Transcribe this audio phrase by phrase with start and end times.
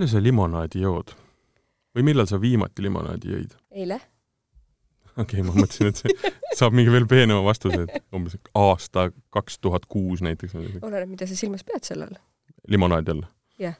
[0.00, 1.12] palju sa limonaadi jood?
[1.90, 3.52] või millal sa viimati limonaadi jõid?
[3.74, 3.98] eile.
[5.16, 9.58] okei okay,, ma mõtlesin, et see saab mingi veel peenema vastuse, et umbes aasta kaks
[9.60, 10.54] tuhat kuus näiteks.
[10.80, 12.16] oleneb, mida sa silmas pead selle all.
[12.68, 13.26] limonaadi all?
[13.60, 13.76] jah.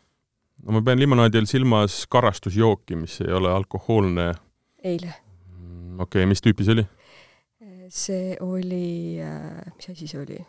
[0.66, 4.32] no ma pean limonaadi all silmas karastusjooki, mis ei ole alkohoolne.
[4.84, 5.14] eile.
[5.48, 6.88] Mm, okei okay,, mis tüüpi see oli?
[7.88, 10.42] see oli äh,, mis asi see oli?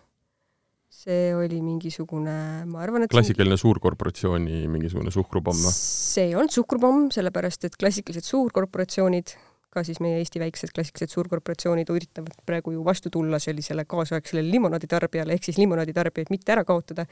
[0.91, 2.36] See oli mingisugune,
[2.68, 3.63] ma arvan, et klassikaline mingi...
[3.63, 5.73] suurkorporatsiooni mingisugune suhkrupomm, noh?
[5.73, 9.34] see ei olnud suhkrupomm, sellepärast et klassikalised suurkorporatsioonid,
[9.72, 15.40] ka siis meie Eesti väiksed klassikalised suurkorporatsioonid üritavad praegu ju vastu tulla sellisele kaasaegsele limonaaditarbijale,
[15.40, 17.08] ehk siis limonaaditarbijaid mitte ära kaotada,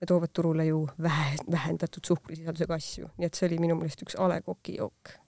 [0.00, 4.16] ja toovad turule ju vähe, vähendatud suhkrusisaldusega asju, nii et see oli minu meelest üks
[4.16, 5.18] A Le Coq'i jook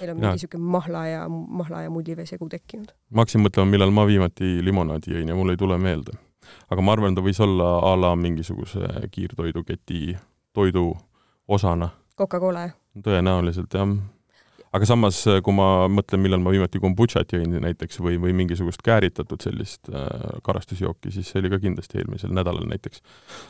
[0.00, 2.92] meil on mingi niisugune mahla ja, mahla ja mullivee segu tekkinud.
[3.10, 6.16] ma hakkasin mõtlema, millal ma viimati limonaadi jõin ja mul ei tule meelde.
[6.70, 10.16] Aga ma arvan, ta võis olla a la mingisuguse kiirtoiduketi
[10.54, 10.92] toidu
[11.48, 11.90] osana.
[12.18, 12.68] Coca-Cola,
[13.02, 13.94] tõenäoliselt, jah.
[14.74, 19.42] aga samas, kui ma mõtlen, millal ma viimati kombutšat jõin näiteks või, või mingisugust kääritatud
[19.42, 20.06] sellist äh,
[20.46, 23.02] karastusjooki, siis see oli ka kindlasti eelmisel nädalal näiteks.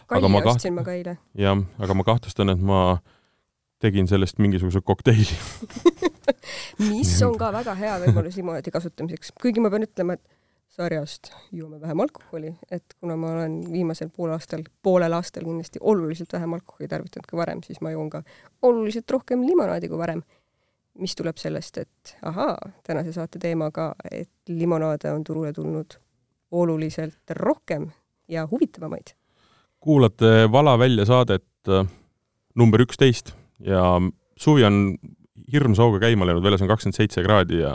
[0.09, 0.79] kalli ma ostsin kaht...
[0.81, 1.19] ma ka eile.
[1.37, 2.81] jah, aga ma kahtlustan, et ma
[3.85, 5.29] tegin sellest mingisuguse kokteili
[6.79, 10.25] mis on ka väga hea võimalus limonaadi kasutamiseks, kuigi ma pean ütlema, et
[10.75, 16.57] sarjast joome vähem alkoholi, et kuna ma olen viimasel poolaastal, poolel aastal kindlasti oluliselt vähem
[16.57, 18.23] alkoholi tarvitanud kui varem, siis ma joon ka
[18.63, 20.23] oluliselt rohkem limonaadi kui varem.
[20.99, 22.55] mis tuleb sellest, et ahaa,
[22.87, 25.97] tänase saate teema ka, et limonaade on turule tulnud
[26.51, 27.89] oluliselt rohkem
[28.29, 29.15] ja huvitavamaid.
[29.81, 31.87] kuulate Vala välja saadet äh,
[32.55, 34.01] number üksteist ja
[34.37, 34.99] suvi on
[35.53, 37.73] hirmsa hooga käima läinud, väljas on kakskümmend seitse kraadi ja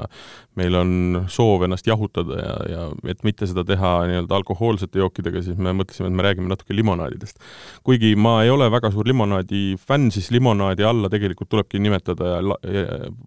[0.59, 0.91] meil on
[1.31, 6.09] soov ennast jahutada ja, ja et mitte seda teha nii-öelda alkohoolsete jookidega, siis me mõtlesime,
[6.09, 7.41] et me räägime natuke limonaadidest.
[7.85, 12.55] kuigi ma ei ole väga suur limonaadi fänn, siis limonaadi alla tegelikult tulebki nimetada ja,
[12.73, 12.85] ja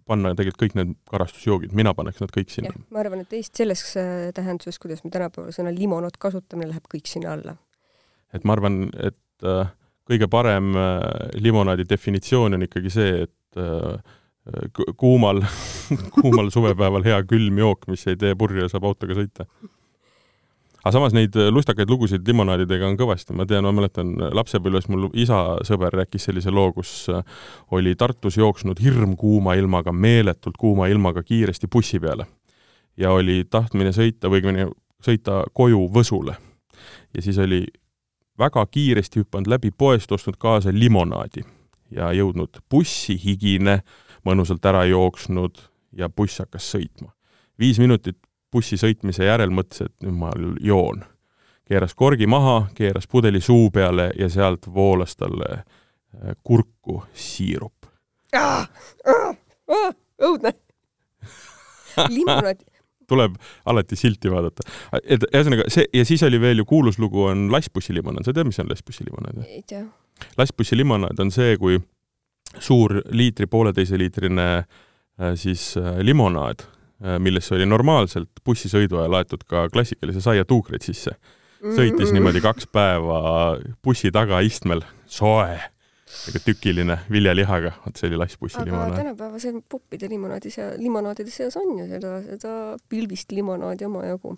[0.09, 2.73] panna tegelikult kõik need karastusjoogid, mina paneks nad kõik sinna.
[2.91, 7.07] ma arvan, et Eesti selles äh, tähenduses, kuidas me tänapäeval sõna limonaad kasutame, läheb kõik
[7.09, 7.55] sinna alla.
[8.33, 9.71] et ma arvan, et äh,
[10.09, 10.99] kõige parem äh,
[11.39, 14.19] limonaadi definitsioon on ikkagi see, et äh,
[14.97, 15.41] kuumal
[16.15, 19.45] kuumal suvepäeval hea külm jook, mis ei tee purju ja saab autoga sõita.
[20.83, 25.39] aga samas neid lustakaid lugusid limonaadidega on kõvasti, ma tean, ma mäletan lapsepõlves mul isa
[25.63, 27.23] sõber rääkis sellise loo, kus äh,
[27.71, 32.27] oli Tartus jooksnud hirmkuuma ilmaga, meeletult kuuma ilmaga kiiresti bussi peale.
[32.97, 34.67] ja oli tahtmine sõita või õigemini
[35.03, 36.35] sõita koju Võsule.
[37.15, 37.63] ja siis oli
[38.39, 41.43] väga kiiresti hüpanud läbi poest, ostnud kaasa limonaadi
[41.91, 43.81] ja jõudnud bussi, higine,
[44.25, 45.61] mõnusalt ära jooksnud
[45.97, 47.11] ja buss hakkas sõitma.
[47.59, 48.17] viis minutit
[48.53, 51.03] bussi sõitmise järel mõtles, et nüüd ma joon.
[51.65, 55.63] keeras korgi maha, keeras pudeli suu peale ja sealt voolas talle äh,
[56.43, 57.87] kurku siirup.
[60.21, 60.53] õudne
[62.17, 62.63] limonaad
[63.07, 63.35] tuleb
[63.65, 64.65] alati silti vaadata.
[65.03, 68.59] et ühesõnaga see ja siis oli veel ju kuulus lugu on lassbussilimonaad, sa tead, mis
[68.63, 69.43] on lassbussilimonaad?
[69.47, 69.85] ei tea.
[70.37, 71.79] lassbussilimonaad on see, kui
[72.59, 74.65] suur liitri, pooleteiseliitrine äh,
[75.35, 76.65] siis äh, limonaad,
[77.03, 81.15] äh, millesse oli normaalselt bussisõidu ajal aetud ka klassikalise saiatuukreid sisse,
[81.63, 82.17] sõitis mm.
[82.17, 83.21] niimoodi kaks päeva
[83.83, 85.72] bussi tagaistmel, soe
[86.45, 88.95] tükiline viljalihaga, vot see oli lassbussi limonaad.
[88.97, 92.53] tänapäevasel poppide limonaadi sea-, limonaadide seas on ju seda, seda
[92.89, 94.35] pilvist limonaadi omajagu.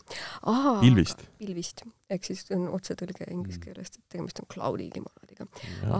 [0.82, 1.26] pilvist?
[1.40, 3.66] pilvist, ehk siis on otsetõlge inglise mm.
[3.68, 5.48] keelest, et tegemist on cloudy limonaadiga.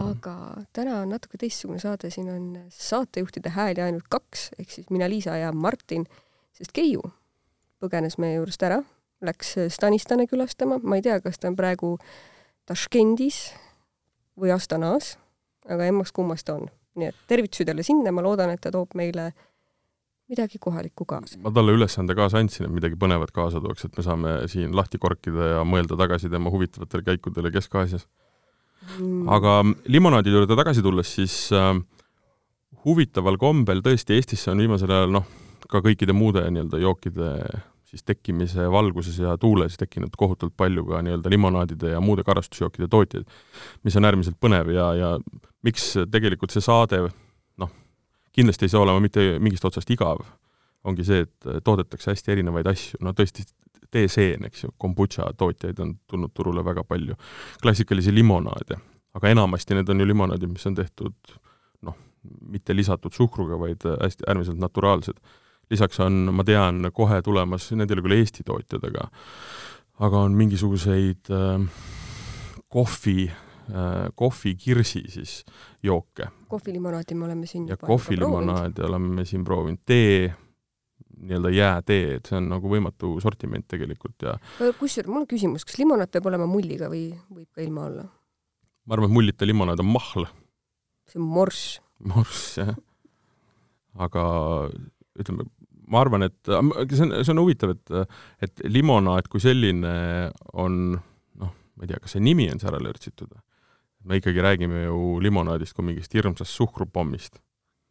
[0.00, 0.36] aga
[0.76, 5.36] täna on natuke teistsugune saade, siin on saatejuhtide hääli ainult kaks, ehk siis mina, Liisa
[5.38, 6.06] ja Martin,
[6.56, 7.04] sest Keiu
[7.82, 8.80] põgenes meie juurest ära,
[9.24, 11.96] läks Stanistane külastama, ma ei tea, kas ta on praegu
[12.66, 13.52] Taškendis
[14.40, 15.14] või Astanas
[15.70, 16.68] aga emmast-kummast on.
[16.96, 19.30] nii et tervitused jälle sinna, ma loodan, et ta toob meile
[20.30, 21.38] midagi kohalikku kaasa.
[21.42, 24.98] ma talle ülesande kaasa andsin, et midagi põnevat kaasa tooks, et me saame siin lahti
[25.02, 28.06] korkida ja mõelda tagasi tema huvitavatele käikudele Kesk-Aasias
[28.98, 29.28] mm..
[29.36, 29.60] aga
[29.92, 31.74] limonaadi juurde tagasi tulles, siis äh,
[32.86, 35.26] huvitaval kombel tõesti Eestisse on viimasel ajal noh,
[35.70, 37.32] ka kõikide muude nii-öelda jookide
[37.96, 43.28] siis tekkimise valguses ja tuules tekkinud kohutavalt palju ka nii-öelda limonaadide ja muude karastusjookide tootjaid,
[43.84, 45.12] mis on äärmiselt põnev ja, ja
[45.64, 47.06] miks tegelikult see saade
[47.56, 47.72] noh,
[48.36, 50.20] kindlasti ei saa olema mitte mingist otsast igav,
[50.84, 53.46] ongi see, et toodetakse hästi erinevaid asju, no tõesti,
[53.90, 57.16] teeseen, eks ju, kombutša tootjaid on tulnud turule väga palju,
[57.62, 58.78] klassikalisi limonaade,
[59.16, 61.36] aga enamasti need on ju limonaadid, mis on tehtud
[61.86, 61.96] noh,
[62.52, 65.22] mitte lisatud suhkruga, vaid hästi äärmiselt naturaalsed
[65.70, 69.08] lisaks on, ma tean, kohe tulemas, need ei ole küll Eesti tootjad, aga
[70.06, 71.84] aga on mingisuguseid äh,
[72.68, 75.44] kohvi äh, kohvikirsi siis
[75.82, 76.28] jooke.
[76.48, 80.34] kohvilimonaadi me oleme siin ja kohvilimonaadi oleme me siin proovinud, tee,
[81.16, 84.36] nii-öelda jäätee, et see on nagu võimatu sortiment tegelikult ja
[84.78, 88.08] kusjuures mul on küsimus, kas limonaad peab olema mulliga või võib ka ilma olla?
[88.86, 90.28] ma arvan, et mullita limonaad on mahl.
[91.08, 91.78] see on morss.
[92.04, 92.76] morss, jah.
[93.96, 94.26] aga
[95.16, 95.48] ütleme,
[95.92, 98.14] ma arvan, et see on, see on huvitav, et,
[98.46, 99.92] et limonaad kui selline
[100.54, 103.34] on noh, ma ei tea, kas see nimi on ära lörtsitud.
[104.06, 107.40] me ikkagi räägime ju limonaadist kui mingist hirmsast suhkrupommist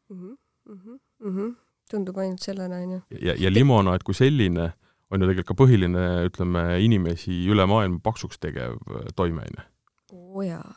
[0.09, 0.19] mm.
[0.19, 1.55] -hmm, mm -hmm.
[1.91, 3.01] tundub ainult sellena, onju.
[3.21, 4.73] ja, ja limonaad kui selline
[5.11, 8.77] on ju tegelikult ka põhiline, ütleme, inimesi üle maailma paksuks tegev
[9.15, 9.63] toimeaine.
[10.11, 10.73] oo jaa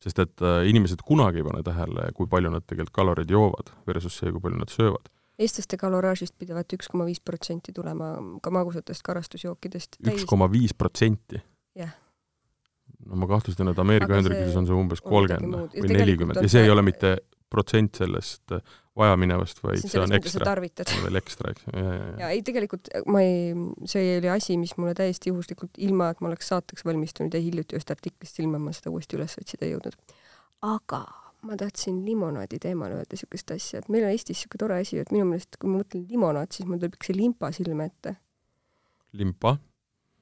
[0.00, 4.16] sest et äh, inimesed kunagi ei pane tähele, kui palju nad tegelikult kaloreid joovad versus
[4.18, 5.08] see, kui palju nad söövad
[5.40, 10.00] eestlaste kaloraažist pidavat üks koma viis protsenti tulema ka magusatest karastusjookidest.
[10.12, 11.40] üks koma viis protsenti?
[11.78, 11.92] jah.
[13.06, 16.72] no ma kahtlustan, et Ameerika Ühendriikides on see umbes kolmkümmend või nelikümmend ja see ei
[16.72, 17.16] ole mitte
[17.50, 18.60] protsent sellest äh,
[19.00, 20.54] vajaminevast, vaid see, on ekstra.
[20.60, 21.64] veel ekstra, eks.
[22.20, 23.54] ja ei, tegelikult ma ei,
[23.90, 27.78] see oli asi, mis mulle täiesti juhuslikult, ilma et ma oleks saateks valmistunud ja hiljuti
[27.78, 29.98] ühest artiklist silma, ma seda uuesti üles otsida ei jõudnud.
[30.68, 31.02] aga
[31.46, 35.12] ma tahtsin limonaadi teemal öelda niisugust asja, et meil on Eestis niisugune tore asi, et
[35.14, 38.14] minu meelest kui ma mõtlen limonaad, siis mul tuleb see limpa silme ette.
[39.20, 39.56] limpa?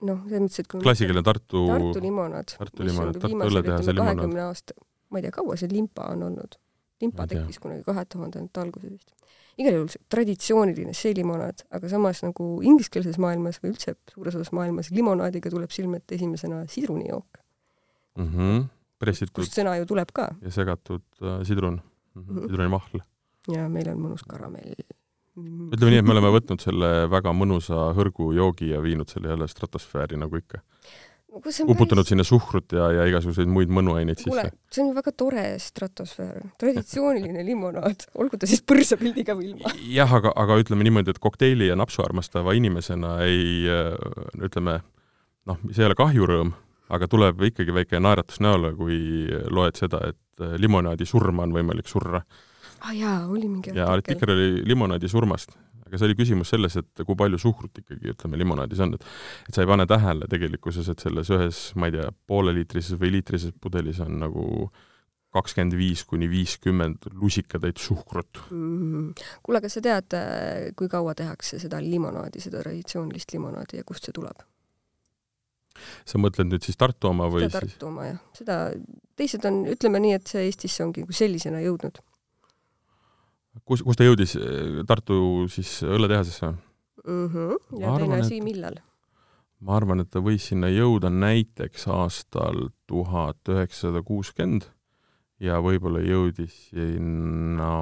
[0.06, 2.54] noh, selles mõttes, et klassikaline Tartu Tartu limonaad.
[2.60, 4.14] Tartu limonaad, Tartu õlletehase limonaad.
[4.14, 4.78] kahekümne aasta,
[5.10, 6.58] ma ei tea, kaua see limpa on olnud?
[7.02, 9.12] limpa tekkis kunagi kahe tuhandendate alguses vist.
[9.58, 14.50] igal juhul see traditsiooniline see limonaad, aga samas nagu ingliskeelses maailmas või üldse suures osas
[14.54, 17.38] maailmas limonaadiga tuleb silme ette esimesena sidrunijook
[18.18, 18.32] mm.
[18.32, 18.66] -hmm
[18.98, 19.34] pressitud.
[19.40, 20.28] kust sõna ju tuleb ka.
[20.42, 22.46] ja segatud äh, sidrun mm, -hmm.
[22.46, 23.02] sidrunimahl.
[23.54, 24.74] ja meil on mõnus karamell.
[25.38, 29.48] ütleme nii, et me oleme võtnud selle väga mõnusa hõrgu joogi ja viinud selle jälle
[29.48, 30.62] stratosfääri nagu ikka
[31.28, 32.08] uputanud päris...
[32.08, 34.48] sinna suhkrut ja, ja igasuguseid muid mõnuaineid sisse.
[34.72, 39.72] see on ju väga tore stratosfäär, traditsiooniline limonaad, olgu ta siis põrsapildiga või ilma.
[39.92, 43.92] jah, aga, aga ütleme niimoodi, et kokteili ja napsu armastava inimesena ei äh,
[44.40, 44.80] ütleme,
[45.48, 46.54] noh, see ei ole kahjurõõm
[46.94, 48.98] aga tuleb ikkagi väike naeratus näole, kui
[49.52, 52.22] loed seda, et äh, limonaadi surma on võimalik surra.
[52.78, 54.34] aa ah, jaa, oli mingi ja artikkel.
[54.34, 55.56] oli limonaadi surmast,
[55.86, 59.08] aga see oli küsimus selles, et kui palju suhkrut ikkagi, ütleme, limonaadis on, et
[59.48, 63.56] et sa ei pane tähele tegelikkuses, et selles ühes, ma ei tea, pooleliitrises või liitrises
[63.60, 64.44] pudelis on nagu
[65.34, 68.46] kakskümmend viis kuni viiskümmend lusikatäit suhkrut.
[68.48, 69.10] Mm..
[69.44, 74.08] kuule, kas sa tead, äh, kui kaua tehakse seda limonaadi, seda traditsioonilist limonaadi ja kust
[74.08, 74.40] see tuleb?
[76.08, 78.58] Sa mõtled nüüd siis Tartu oma või seda Tartu oma jah, seda,
[79.18, 82.00] teised on, ütleme nii, et see Eestisse ongi kui sellisena jõudnud.
[83.64, 84.36] kus, kus ta jõudis,
[84.88, 85.20] Tartu
[85.52, 87.28] siis õlletehasesse mm?
[87.34, 87.80] -hmm.
[87.82, 88.80] ja teine asi, millal?
[89.60, 94.68] ma arvan, et ta võis sinna jõuda näiteks aastal tuhat üheksasada kuuskümmend
[95.42, 97.72] ja võib-olla jõudis sinna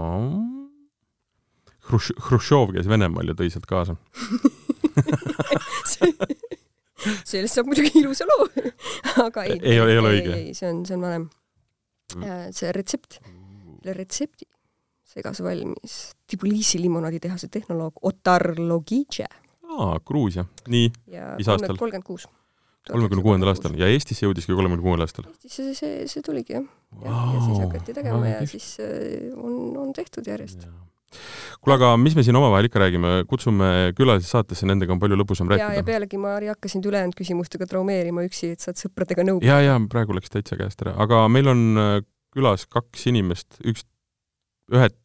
[1.87, 3.97] Hruš-, Hruštšov käis Venemaal ja tõi sealt kaasa
[7.25, 8.49] sellest saab muidugi ilusa loo
[9.27, 10.43] aga ei, ei, ei ole õige.
[10.59, 11.31] see on, see on vanem.
[12.15, 12.53] Mm.
[12.55, 13.19] see retsept,
[13.83, 14.47] retsepti
[15.17, 15.97] segas valmis
[16.29, 19.27] Tbilisi limonaaditehase tehnoloog Otar Logitše.
[19.77, 20.91] aa, Gruusia, nii,
[21.37, 21.77] mis aastal?
[21.77, 22.27] kolmkümmend kuus.
[22.91, 25.29] kolmekümne kuuendal aastal ja Eestisse jõudiski kolmekümne kuuendal aastal?
[25.33, 26.67] Eestisse see, see, see tuligi jah.
[27.05, 30.69] ja, ja siis hakati tegema ja siis äh, on, on tehtud järjest
[31.63, 35.51] kuule, aga mis me siin omavahel ikka räägime, kutsume külalised saatesse, nendega on palju lõbusam
[35.51, 35.73] rääkida.
[35.75, 39.43] ja, ja pealegi ma ei hakka sind ülejäänud küsimustega traumeerima üksi, et saad sõpradega nõu
[39.45, 41.99] ja, ja praegu läks täitsa käest ära, aga meil on äh,
[42.37, 43.87] külas kaks inimest, üks,
[44.75, 44.99] ühed,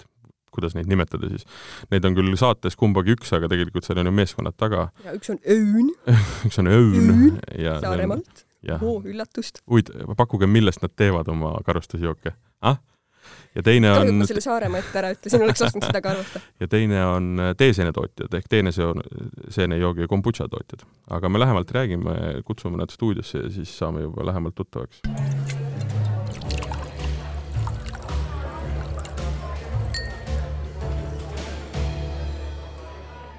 [0.52, 1.48] kuidas neid nimetada siis,
[1.94, 4.90] neid on küll saates kumbagi üks, aga tegelikult seal on ju meeskonnad taga.
[5.06, 5.92] ja üks on Öön
[6.48, 7.42] üks on Öön.
[7.56, 8.46] Saaremaalt.
[8.82, 9.64] oo, üllatust.
[9.70, 12.36] huvitav, pakkuge, millest nad teevad oma karustusjooke?
[12.62, 12.82] ah?
[13.56, 16.14] Ja teine on kahju, et ma selle Saaremaa ette ära ütlesin, oleks lasknud seda ka
[16.16, 16.44] arvata.
[16.64, 20.86] ja teine on äh, teeseenetootjad ehk teeneseenejoogi ja kombutša tootjad.
[21.10, 25.02] aga me lähemalt räägime, kutsume nad stuudiosse ja siis saame juba lähemalt tuttavaks.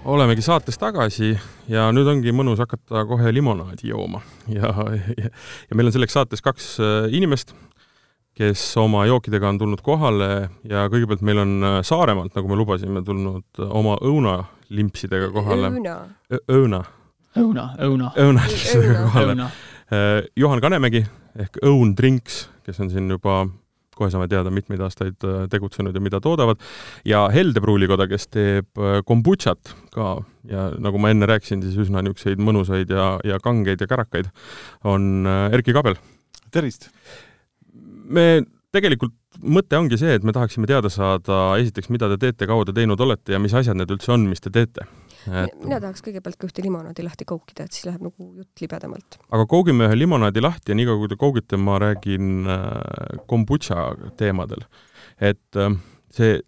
[0.05, 1.37] olemegi saates tagasi
[1.71, 4.73] ja nüüd ongi mõnus hakata kohe limonaadi jooma ja,
[5.15, 7.55] ja, ja meil on selleks saates kaks äh, inimest
[8.39, 10.29] kes oma jookidega on tulnud kohale
[10.69, 15.73] ja kõigepealt meil on äh, Saaremaalt, nagu me lubasime, tulnud äh, oma õunalimpsidega kohale.
[15.73, 15.97] õuna.
[16.49, 16.85] õuna.
[17.37, 18.13] õuna, õuna.
[18.17, 19.35] õunalimpsidega kohale.
[19.93, 21.05] Äh, Juhan Kanemägi
[21.43, 23.43] ehk Õun Drinks, kes on siin juba
[23.93, 25.21] kohe saame teada, mitmeid aastaid
[25.53, 26.61] tegutsenud ja mida toodavad,
[27.05, 30.15] ja Helde Pruulikoda, kes teeb kombutšat ka
[30.49, 34.33] ja nagu ma enne rääkisin, siis üsna niisuguseid mõnusaid ja, ja kangeid ja kärakaid,
[34.89, 36.01] on Erki Kabel.
[36.51, 36.89] tervist!
[38.05, 38.27] Me
[38.73, 42.75] tegelikult, mõte ongi see, et me tahaksime teada saada esiteks, mida te teete, kaua te
[42.77, 44.87] teinud olete ja mis asjad need üldse on, mis te teete
[45.29, 45.53] et....
[45.61, 49.19] mina tahaks kõigepealt ka ühte limonaadi lahti koukida, et siis läheb nagu jutt libedamalt.
[49.29, 53.87] aga koogime ühe limonaadi lahti ja niikaua, kui te koogite, ma räägin äh, kombutša
[54.21, 54.65] teemadel.
[55.21, 55.77] et äh,
[56.13, 56.41] see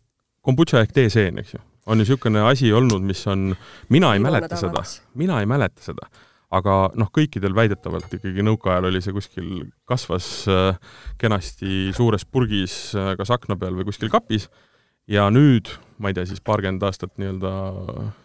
[0.44, 3.52] kombutša ehk teeseen, eks ju, on ju niisugune asi olnud, mis on,
[3.92, 4.84] mina ei mäleta seda,
[5.20, 6.08] mina ei mäleta seda
[6.54, 9.48] aga noh, kõikidel väidetavalt ikkagi nõukaajal oli see kuskil,
[9.88, 10.76] kasvas äh,
[11.20, 14.48] kenasti suures purgis äh, kas akna peal või kuskil kapis.
[15.10, 15.68] Ja nüüd,
[15.98, 17.50] ma ei tea, siis paarkümmend aastat nii-öelda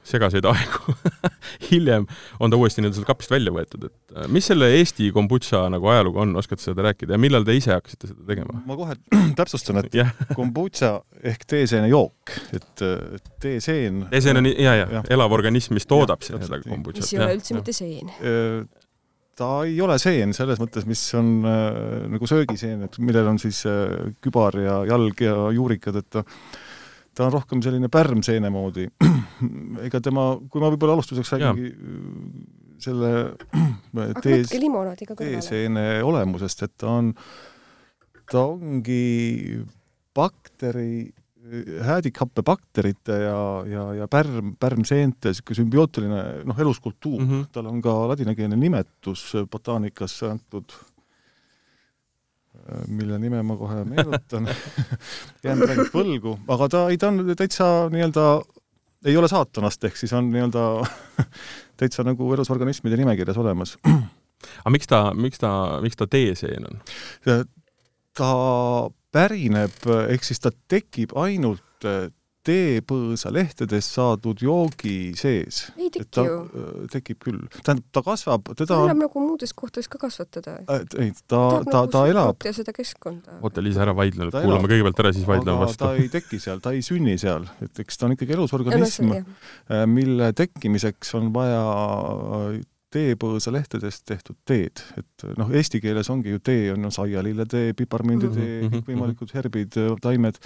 [0.08, 0.96] segaseid aegu
[1.70, 2.08] hiljem
[2.40, 5.92] on ta uuesti nii-öelda sealt kapist välja võetud, et äh, mis selle Eesti kombutša nagu
[5.94, 8.62] ajalugu on, oskate seda rääkida ja millal te ise hakkasite seda tegema?
[8.66, 8.98] ma kohe
[9.40, 10.14] täpsustan, et yeah.
[10.40, 10.94] kombutša
[11.34, 12.86] ehk teeseene jook, et
[13.44, 17.06] teeseen teeseen on ja, ja, ja elav organism, mis toodab ja, seda kombutšat.
[17.06, 17.62] mis ei ole üldse ja.
[17.62, 18.86] mitte seen äh,
[19.40, 23.62] ta ei ole seen selles mõttes, mis on äh, nagu söögiseen, et millel on siis
[23.70, 26.26] äh, kübar ja jalg ja juurikad, et ta
[27.16, 28.88] ta on rohkem selline pärmseene moodi.
[29.88, 31.74] ega tema, kui ma võib-olla alustuseks räägingi
[32.80, 33.14] selle
[34.24, 34.52] tees,
[35.20, 37.14] teeseene olemusest, et ta on,
[38.32, 39.60] ta ongi
[40.16, 41.10] bakteri,
[41.82, 47.48] häädikhappebakterite ja, ja, ja pärm, pärmseente niisugune sümbiootiline noh, eluskultuur mm, -hmm.
[47.56, 50.76] tal on ka ladinakeelne nimetus botaanikas antud
[52.88, 54.50] mille nime ma kohe meenutan
[55.44, 58.26] jään praegu võlgu, aga ta, ei ta on täitsa nii-öelda,
[59.10, 60.66] ei ole saatanast, ehk siis on nii-öelda
[61.80, 63.78] täitsa nagu elusorganismide nimekirjas olemas.
[64.64, 65.52] aga miks ta, miks ta,
[65.84, 66.84] miks ta teeseen on?
[68.20, 68.32] ta
[69.12, 71.88] pärineb, ehk siis ta tekib ainult
[72.50, 75.62] teepõõsa lehtedest saadud joogi sees.
[75.78, 76.38] ei teki ju.
[76.46, 77.42] Äh, tekib küll.
[77.62, 80.86] tähendab, ta kasvab, teda ta elab nagu muudes kohtades ka kasvatada äh,.
[81.02, 82.48] ei, ta, ta, ta, nagu ta elab.
[82.48, 83.40] ja seda keskkonda.
[83.42, 85.84] oota, Liisa, ära vaidle kuulame kõigepealt ära, siis vaidleme vastu.
[85.84, 89.86] ta ei teki seal, ta ei sünni seal, et eks ta on ikkagi elusorganism, äh,
[89.90, 91.64] mille tekkimiseks on vaja
[92.94, 98.48] teepõõsa lehtedest tehtud teed, et noh, eesti keeles ongi ju tee, on ju saialilletee, piparmünditee
[98.48, 98.74] mm, -hmm.
[98.76, 100.42] kõikvõimalikud herbid, taimed,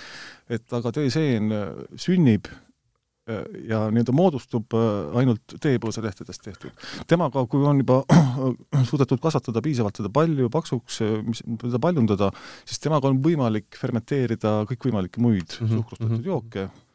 [0.51, 1.50] et aga teeseen
[1.95, 6.71] sünnib äh, ja nii-öelda moodustub äh, ainult teepõõsa lehtedest tehtud.
[7.07, 8.03] temaga, kui on juba
[8.89, 12.31] suudetud kasvatada piisavalt seda palju paksuks, mis, teda paljundada,
[12.65, 15.77] siis temaga on võimalik fermenteerida kõikvõimalikke muid mm -hmm.
[15.77, 16.89] suhkrustatud mm -hmm.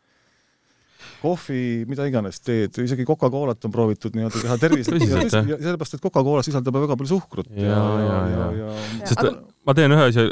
[1.22, 6.04] Kohvi, mida iganes teed, isegi Coca-Colat on proovitud nii-öelda teha tervislikult ja, ja sellepärast, et
[6.04, 7.50] Coca-Cola sisaldab väga palju suhkrut.
[7.54, 9.04] Ja, ja, ja, ja, ja.
[9.04, 9.34] sest aga...
[9.66, 10.26] ma teen ühe asja,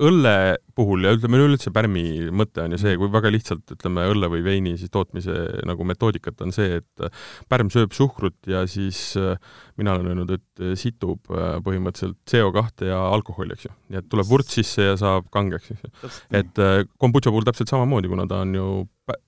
[0.00, 0.34] õlle
[0.76, 4.42] puhul ja ütleme üleüldse pärmi mõte on ju see, kui väga lihtsalt ütleme õlle või
[4.44, 5.34] veini siis tootmise
[5.68, 9.36] nagu metoodikat on see, et pärm sööb suhkrut ja siis äh,
[9.80, 13.74] mina olen öelnud, et situb äh, põhimõtteliselt CO2 ja alkoholi, eks ju.
[13.92, 16.10] nii et tuleb vurts sisse ja saab kangeks, eks ju.
[16.40, 18.72] et äh, kombutša puhul täpselt samamoodi, kuna ta on ju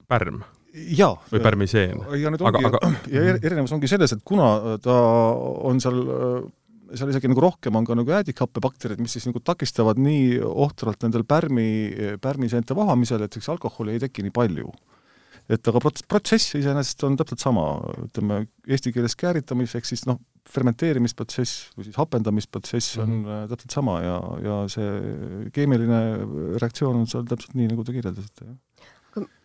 [0.09, 1.15] pärm jaa.
[1.33, 2.03] või pärmiseen.
[2.17, 2.81] ja nüüd ongi, aga...
[3.13, 4.97] ja erinevus ongi selles, et kuna ta
[5.69, 6.01] on seal
[6.97, 11.25] seal isegi nagu rohkem on ka nagu jäädikhappebakterid, mis siis nagu takistavad nii ohtralt nendel
[11.29, 11.69] pärmi,
[12.23, 14.73] pärmiseente vohamisel, et siis alkoholi ei teki nii palju.
[15.51, 17.65] et aga prots-, protsess iseenesest on täpselt sama,
[18.05, 23.49] ütleme eesti keeles kääritamis, ehk siis noh, fermenteerimisprotsess või siis hapendamisprotsess on mm -hmm.
[23.51, 26.01] täpselt sama ja, ja see keemiline
[26.63, 28.57] reaktsioon on seal täpselt nii, nagu te kirjeldasite, jah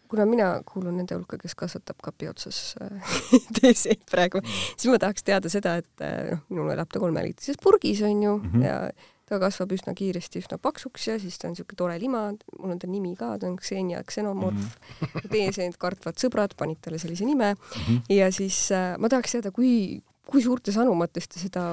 [0.10, 3.20] kuna mina kuulun nende hulka, kes kasvatab kapi otsas äh,
[3.60, 8.02] teeseid praegu, siis ma tahaks teada seda, et äh, noh, minul elab ta kolmeliitrises purgis,
[8.02, 8.66] on ju mm, -hmm.
[8.66, 8.80] ja
[9.28, 12.22] ta kasvab üsna kiiresti, üsna paksuks ja siis ta on niisugune tore lima,
[12.60, 15.08] mul on ta nimi ka, ta on Xenia xenomorf mm.
[15.08, 15.30] -hmm.
[15.32, 18.02] teeseent kartvad sõbrad panid talle sellise nime mm -hmm.
[18.10, 21.64] ja siis äh, ma tahaks teada, kui, kui suurtes anumates te seda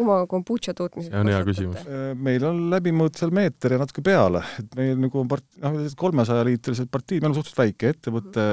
[0.00, 1.86] oma kombutša tootmisel see on hea küsimus.
[1.86, 5.78] Äh, meil on läbimõõt seal meeter ja natuke peale, et meil nagu on part-, noh,
[5.98, 8.46] kolmesajaliitrised partiid, meil on suhteliselt väike ettevõte,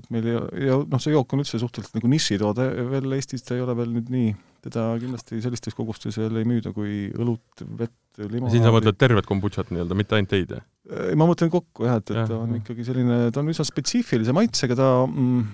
[0.00, 3.56] et meil ja, ja noh, see jook on üldse suhteliselt nagu nišitoode veel Eestis, ta
[3.56, 4.32] ei ole veel nüüd nii,
[4.66, 8.56] teda kindlasti sellistes kogustes veel ei müüda kui õlut, vett, limonaadi.
[8.56, 10.56] siin sa mõtled tervet kombutšat nii-öelda, mitte ainult teid?
[10.56, 13.66] Äh, ma mõtlen kokku jah, et, et ja, ta on ikkagi selline, ta on üsna
[13.68, 15.46] spetsiifilise maitsega, ta mm,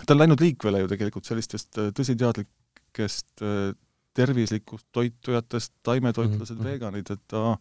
[0.00, 3.70] ta on läinud liikvele ju tegelikult sellistest äh, tõsiteadlikest äh,
[4.16, 6.74] tervislikust toitujatest, taimetoitlased mm, -hmm.
[6.74, 7.56] veganid, et ta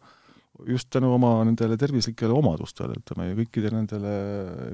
[0.68, 4.16] just tänu oma nendele tervislikele omadustele, ütleme, ja kõikidele nendele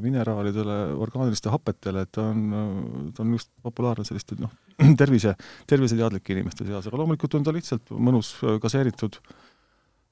[0.02, 4.52] mineraalidele, orgaaniliste hapetele, et ta on, ta on just populaarne selliste noh,
[5.02, 5.36] tervise,
[5.70, 8.34] terviseteadlike inimeste seas, aga loomulikult on ta lihtsalt mõnus
[8.64, 9.57] gaseeritud äh, Äh,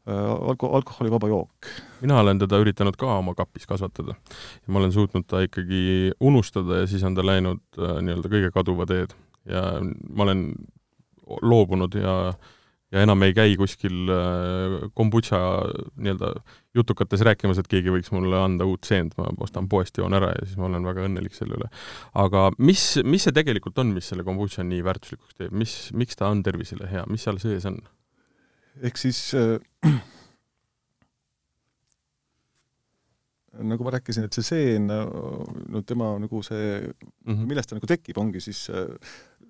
[0.06, 1.70] alko-, alkoholivaba jook.
[2.02, 4.16] mina olen teda üritanud ka oma kapis kasvatada.
[4.68, 8.86] ma olen suutnud ta ikkagi unustada ja siis on ta läinud äh, nii-öelda kõige kaduva
[8.86, 9.16] teed.
[9.46, 10.52] ja ma olen
[11.42, 12.34] loobunud ja
[12.94, 15.40] ja enam ei käi kuskil äh, kombutša
[15.98, 16.32] nii-öelda
[16.78, 20.46] jutukates rääkimas, et keegi võiks mulle anda uut seent, ma ostan poest, joon ära ja
[20.46, 21.72] siis ma olen väga õnnelik selle üle.
[22.14, 26.30] aga mis, mis see tegelikult on, mis selle kombutša nii väärtuslikuks teeb, mis, miks ta
[26.30, 27.82] on tervisele hea, mis seal sees on?
[28.84, 29.60] Ehk siis äh,
[33.64, 37.46] nagu ma rääkisin, et see seen, no tema nagu see mm, -hmm.
[37.48, 38.66] millest ta nagu tekib, ongi siis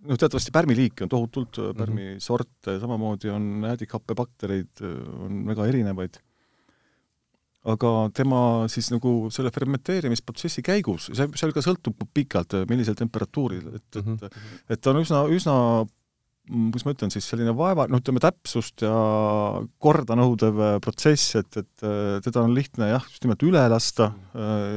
[0.05, 2.81] noh, teatavasti pärmiliike on tohutult, pärmisorte mm -hmm.
[2.81, 4.85] samamoodi on äädikhappebaktereid,
[5.19, 6.21] on väga erinevaid.
[7.65, 13.95] aga tema siis nagu selle fermenteerimisprotsessi käigus, see, seal ka sõltub pikalt, millisel temperatuuril, et,
[13.95, 14.29] et mm -hmm.
[14.69, 15.55] et ta on üsna, üsna
[16.45, 18.93] kuidas ma ütlen siis, selline vaeva, noh, ütleme täpsust ja
[19.81, 24.11] korda nõudev äh, protsess, et, et äh, teda on lihtne jah, just nimelt üle lasta
[24.37, 24.75] äh,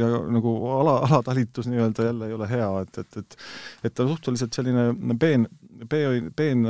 [0.00, 3.38] ja nagu ala, alatalitus nii-öelda jälle ei ole hea, et, et, et
[3.84, 5.46] et ta on suhteliselt selline peen,
[5.90, 6.66] peen, peen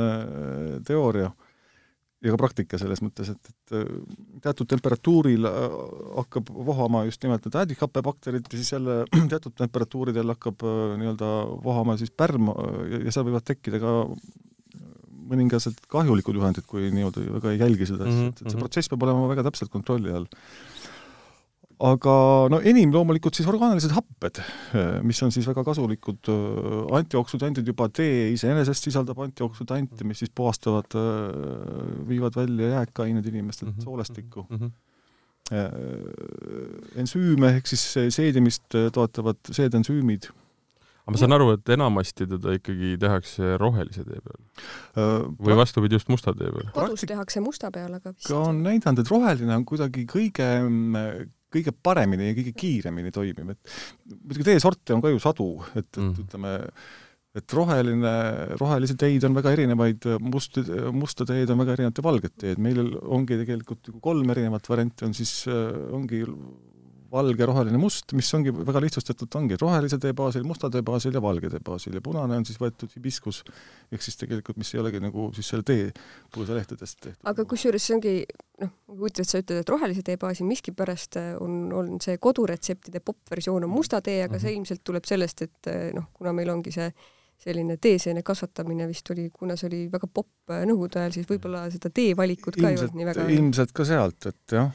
[0.85, 1.31] teooria
[2.25, 3.75] ja ka praktika selles mõttes, et, et
[4.43, 9.03] teatud temperatuuril hakkab vohama just nimelt need äädikhappebakterid ja siis jälle
[9.33, 10.65] teatud temperatuuridel hakkab
[11.01, 11.31] nii-öelda
[11.63, 12.49] vohama siis pärm
[13.05, 13.95] ja seal võivad tekkida ka
[15.25, 18.61] mõningased kahjulikud juhendid, kui niimoodi väga ei jälgi seda, et, et see mhm.
[18.61, 20.27] protsess peab olema väga täpselt kontrolli all
[21.83, 22.15] aga
[22.51, 24.41] no enim loomulikult siis orgaanilised happed,
[25.03, 26.31] mis on siis väga kasulikud,
[26.99, 30.95] antioksüdandid juba tee iseenesest sisaldab antioksüdante, mis siis puhastavad,
[32.07, 33.83] viivad välja jääkained inimestelt mm -hmm.
[33.83, 34.57] soolestikku mm.
[34.57, 34.71] -hmm
[36.97, 38.63] ensüüme ehk siis seedimist
[38.93, 40.25] toetavad seedensüümid
[41.05, 44.39] aga ma saan aru, et enamasti teda ikkagi tehakse rohelise tee peal?
[45.37, 46.71] või vastupidi, just musta tee peal?
[46.73, 50.49] kodus tehakse musta peal, aga vist ka on näidanud, et roheline on kuidagi kõige
[51.55, 53.73] kõige paremini ja kõige kiiremini toimib, et
[54.13, 56.13] muidugi teesorte on ka ju sadu, et, et mm.
[56.25, 56.53] ütleme,
[57.35, 58.13] et roheline,
[58.61, 60.61] rohelisi teid on väga erinevaid, must,
[60.95, 65.17] musta teed on väga erinevat ja valget teed, meil ongi tegelikult kolm erinevat varianti, on
[65.17, 66.23] siis, ongi
[67.15, 71.21] valge, roheline, must, mis ongi väga lihtsustatult, ongi rohelise tee baasil, musta tee baasil ja
[71.23, 73.41] valge tee baasil ja punane on siis võetud hibiskus,
[73.93, 75.89] ehk siis tegelikult, mis ei olegi nagu siis selle tee
[76.35, 77.21] põõsalehtedest tehtud.
[77.31, 78.15] aga kusjuures see ongi
[78.63, 83.03] noh, huvitav, et sa ütled, et rohelise tee baasil miskipärast äh, on, on see koduretseptide
[83.05, 84.63] popp-versioon on musta tee, aga see mhm.
[84.63, 86.89] ilmselt tuleb sellest, et äh, noh, kuna meil ongi see
[87.45, 91.65] selline teeseene kasvatamine vist oli, kuna see oli väga popp äh, nõukogude ajal, siis võib-olla
[91.73, 94.69] seda teevalikut ka ilmselt, ei olnud nii väga ilmselt ka sealt, et jah,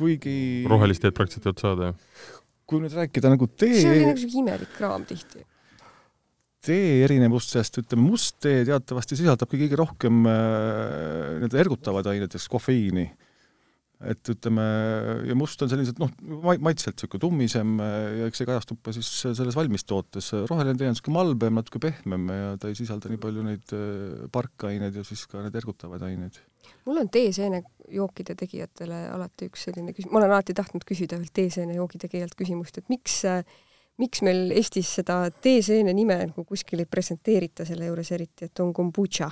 [0.00, 0.34] kuigi
[0.70, 2.26] rohelist teed praktiliselt ei olnud saada, jah?
[2.70, 5.46] kui nüüd rääkida nagu tee see oli nagu siuke imelik kraam tihti.
[6.66, 10.36] tee erinevustest, ütleme, must tee teatavasti sisaldabki kõige rohkem äh,
[11.40, 13.18] nii-öelda äh, ergutavaid aineid, näiteks kofeiini äh,
[14.00, 14.64] et ütleme,
[15.28, 16.12] ja must on sellised noh,
[16.64, 21.18] maitselt niisugune tummisem ja eks see kajastub ka siis selles valmistootes, roheline tee on niisugune
[21.18, 25.44] malbem, natuke pehmem ja ta ei sisalda nii palju neid äh, parkaineid ja siis ka
[25.44, 26.40] need ergutavaid aineid.
[26.86, 32.00] Mul on teeseenejookide tegijatele alati üks selline küsimus, ma olen alati tahtnud küsida ühelt teeseenejoogi
[32.06, 33.22] tegijalt küsimust, et miks
[34.00, 38.72] miks meil Eestis seda teeseene nime nagu kuskil ei presenteerita selle juures eriti, et on
[38.76, 39.30] kombutša?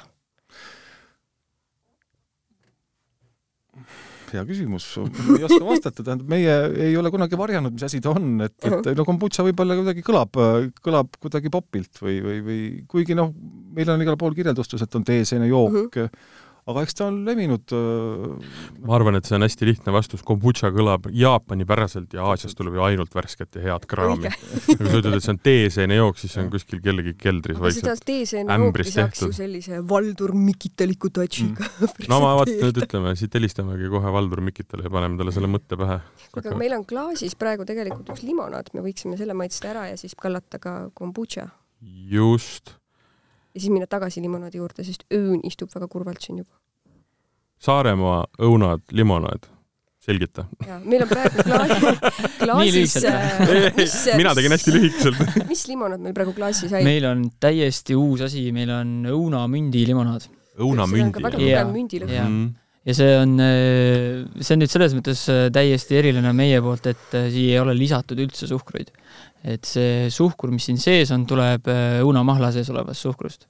[4.28, 4.84] hea küsimus,
[5.38, 6.54] ei oska vastata, tähendab, meie
[6.88, 10.36] ei ole kunagi varjanud, mis asi ta on, et, et no kombutša võib-olla kuidagi kõlab,
[10.84, 12.58] kõlab kuidagi popilt või, või, või
[12.90, 13.30] kuigi noh,
[13.76, 15.72] meil on igal pool kirjeldustus, et on teeseene jook.
[15.72, 18.50] Mm, -hmm aga eks ta on levinud äh,
[18.84, 22.84] ma arvan, et see on hästi lihtne vastus, kombutša kõlab Jaapani-päraselt ja Aasiast tuleb ju
[22.84, 24.32] ainult värsket ja head kraami.
[24.66, 28.04] kui sa ütled, et see on teeseene jook, siis see on kuskil kellegi keldris vaikselt
[28.08, 32.08] teeseene jooki saaks ju sellise Valdur Mikitaliku touch'iga mm.
[32.12, 35.78] no ma vaat nüüd ütleme, siit helistamegi kohe Valdur Mikitale ja paneme talle selle mõtte
[35.80, 36.00] pähe.
[36.32, 39.96] kuulge, aga meil on klaasis praegu tegelikult üks limonaad, me võiksime selle maitsta ära ja
[40.00, 41.48] siis kallata ka kombutša.
[42.12, 42.76] just
[43.58, 46.52] ja siis minna tagasi limonaadi juurde, sest öön istub väga kurvalt siin juba.
[47.58, 49.48] Saaremaa õunad, limonaad,
[49.98, 50.44] selgita.
[50.84, 51.72] meil on praegu klaas,
[52.42, 52.94] klaasis
[53.74, 56.84] mis, mina tegin hästi lühikeselt mis limonaad meil praegu klaasis sai?
[56.86, 60.30] meil on täiesti uus asi, meil on õunamündi limonaad.
[60.62, 61.18] õunamündi?
[61.18, 62.30] väga tugev mündilõhn.
[62.30, 62.48] Mm.
[62.86, 63.34] ja see on,
[64.38, 65.26] see on nüüd selles mõttes
[65.58, 68.94] täiesti eriline meie poolt, et siia ei ole lisatud üldse suhkruid
[69.48, 73.48] et see suhkur, mis siin sees on, tuleb äh, õunamahla sees olevast suhkrust.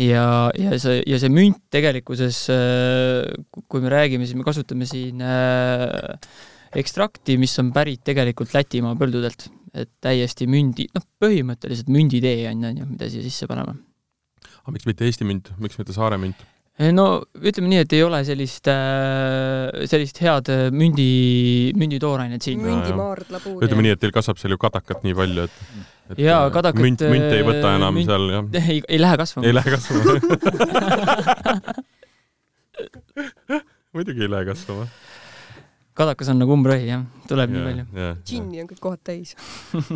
[0.00, 0.24] ja,
[0.56, 6.14] ja see, ja see münt tegelikkuses, äh, kui me räägime, siis me kasutame siin äh,
[6.80, 12.82] ekstrakti, mis on pärit tegelikult Lätimaa põldudelt, et täiesti mündi, noh, põhimõtteliselt münditee on, on
[12.82, 13.76] ju, mida siia sisse paneme.
[14.62, 16.46] aga miks mitte Eesti münt, miks mitte Saare münt?
[16.96, 22.62] No ütleme nii, et ei ole sellist, äh, sellist head äh, mündi, münditoorainet siin.
[22.64, 23.60] mündimaardla puud.
[23.66, 25.54] ütleme nii, et teil kasvab seal ju kadakat nii palju, et,
[26.14, 28.44] et jaa, äh, kadakat münt, münt ei võta enam münt, seal, jah?
[28.74, 29.46] ei, ei lähe kasvama.
[29.48, 30.04] ei lähe kasvama
[33.94, 34.88] muidugi ei lähe kasvama
[36.00, 38.08] kadakas on nagu umbrohi, jah, tuleb yeah, nii palju.
[38.26, 39.34] džinni on kõik kohad täis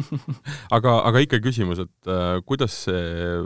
[0.76, 3.40] aga, aga ikka küsimus, et äh, kuidas see,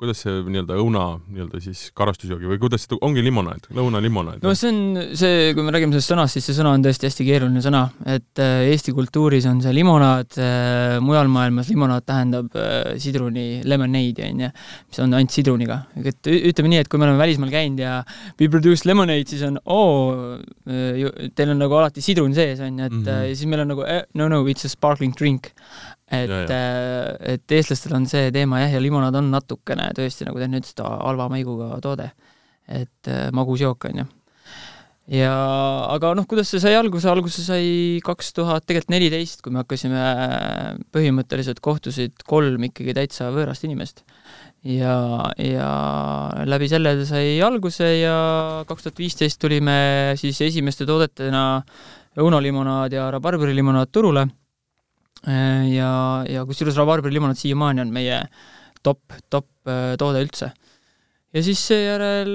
[0.00, 4.42] kuidas see nii-öelda õuna nii-öelda siis karastusjoogi või kuidas see ongi limonaad, lõunalimonaad?
[4.44, 4.80] no see on
[5.18, 7.84] see, kui me räägime sellest sõnast, siis see sõna on tõesti hästi keeruline sõna,
[8.16, 14.30] et äh, Eesti kultuuris on see limonaad äh,, mujal maailmas limonaad tähendab äh, sidruni lemonade'i,
[14.30, 14.52] on ju,
[14.90, 15.82] mis on ainult sidruniga.
[16.00, 18.00] et ütleme nii, et kui me oleme välismaal käinud ja
[18.40, 20.36] we produce lemonade, siis on oo oh,,
[21.36, 23.19] teil on nagu alati alati sidrun sees, on ju, et mm -hmm.
[23.26, 25.52] Ja siis meil on nagu eh, no no, it's a sparkling drink.
[26.10, 30.48] et, äh, et eestlastel on see teema jah, ja limonaad on natukene tõesti, nagu te
[30.50, 32.10] nüüd ütlesite, halva maiguga toode.
[32.70, 34.08] et äh, magus jook, on ju.
[35.10, 35.30] Ja
[35.90, 40.02] aga noh, kuidas see sai alguse, alguse sai kaks tuhat tegelikult neliteist, kui me hakkasime,
[40.94, 44.04] põhimõtteliselt kohtusid kolm ikkagi täitsa võõrast inimest.
[44.62, 44.94] Ja,
[45.40, 45.70] ja
[46.46, 48.14] läbi selle sai alguse ja
[48.68, 49.78] kaks tuhat viisteist tulime
[50.20, 51.64] siis esimeste toodetena
[52.18, 54.26] õunalimonaad ja rabarberilimonaad turule.
[55.20, 55.90] ja,
[56.24, 58.22] ja kusjuures rabarberilimonaad siiamaani on meie
[58.82, 60.52] top, top äh, toode üldse.
[61.34, 62.32] ja siis seejärel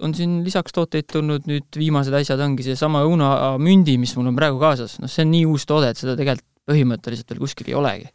[0.00, 4.56] on siin lisaks tooteid tulnud, nüüd viimased asjad ongi seesama õunamündi, mis mul on praegu
[4.62, 8.08] kaasas, noh, see on nii uus toode, et seda tegelikult põhimõtteliselt veel kuskil ei olegi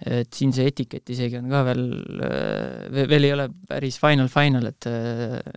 [0.00, 1.82] et siin see etikett isegi on ka veel,
[2.24, 4.88] äh, veel ei ole päris final final, et,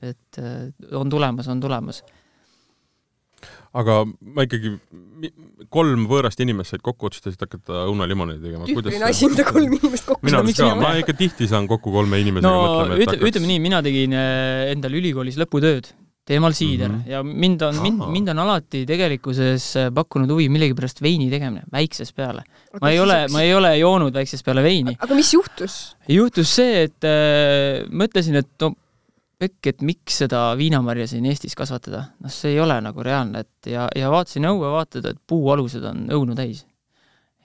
[0.04, 0.42] et
[1.00, 2.02] on tulemas, on tulemas.
[3.74, 4.76] Aga ma ikkagi,
[5.74, 8.68] kolm võõrast inimest said kokku, otsustasid hakata õunalimonaadi tegema.
[8.70, 12.22] tüüpiline asi, mida kolm inimest kokku mina arvan ka, ma ikka tihti saan kokku kolme
[12.22, 15.90] inimesega no, mõtlema, et ütle, ütleme nii, mina tegin äh, endal ülikoolis lõputööd
[16.24, 17.12] teemal siider mm -hmm.
[17.12, 22.16] ja mind on, mind, mind on alati tegelikkuses äh, pakkunud huvi millegipärast veini tegemine väiksest
[22.16, 22.44] peale.
[22.82, 24.96] ma ei ole, ma ei ole joonud väiksest peale veini.
[25.00, 25.98] aga mis juhtus?
[26.08, 28.76] juhtus see, et äh, mõtlesin, et no
[29.44, 33.74] pekk, et miks seda viinamarja siin Eestis kasvatada, noh, see ei ole nagu reaalne, et
[33.74, 36.64] ja, ja vaatasin õue, vaatad, et puualused on õunu täis.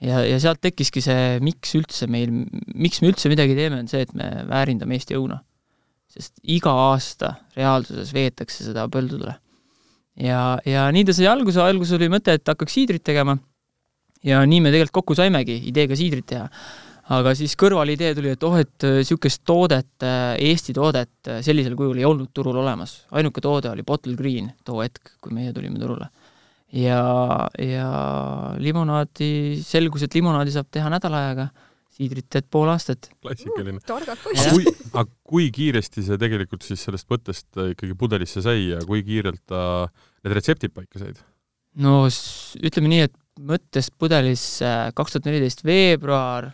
[0.01, 2.31] ja, ja sealt tekkiski see, miks üldse meil,
[2.73, 5.41] miks me üldse midagi teeme, on see, et me väärindame Eesti õuna
[6.09, 9.35] sest iga aasta reaalsuses veetakse seda põldudele.
[10.19, 13.37] ja, ja nii ta sai alguse, alguses oli mõte, et hakkaks siidrit tegema
[14.25, 16.49] ja nii me tegelikult kokku saimegi ideega siidrit teha.
[17.15, 22.33] Aga siis kõrvalidee tuli, et oh, et niisugust toodet, Eesti toodet sellisel kujul ei olnud
[22.33, 23.03] turul olemas.
[23.11, 26.09] ainuke toode oli Bottle Green too hetk, kui meie tulime turule.
[26.73, 27.01] ja,
[27.57, 27.89] ja
[28.57, 29.31] limonaadi,
[29.65, 31.49] selgus, et limonaadi saab teha nädala ajaga
[31.99, 33.09] siidrit teed pool aastat.
[33.19, 33.85] klassikaline mm,.
[33.87, 34.69] targad poisid.
[34.93, 39.43] aga kui kiiresti see tegelikult siis sellest mõttest äh, ikkagi pudelisse sai ja kui kiirelt
[39.49, 39.61] ta
[40.23, 41.19] need retseptid paika said?
[41.83, 43.17] no ütleme nii, et
[43.49, 46.49] mõttest pudelisse kaks tuhat neliteist veebruar,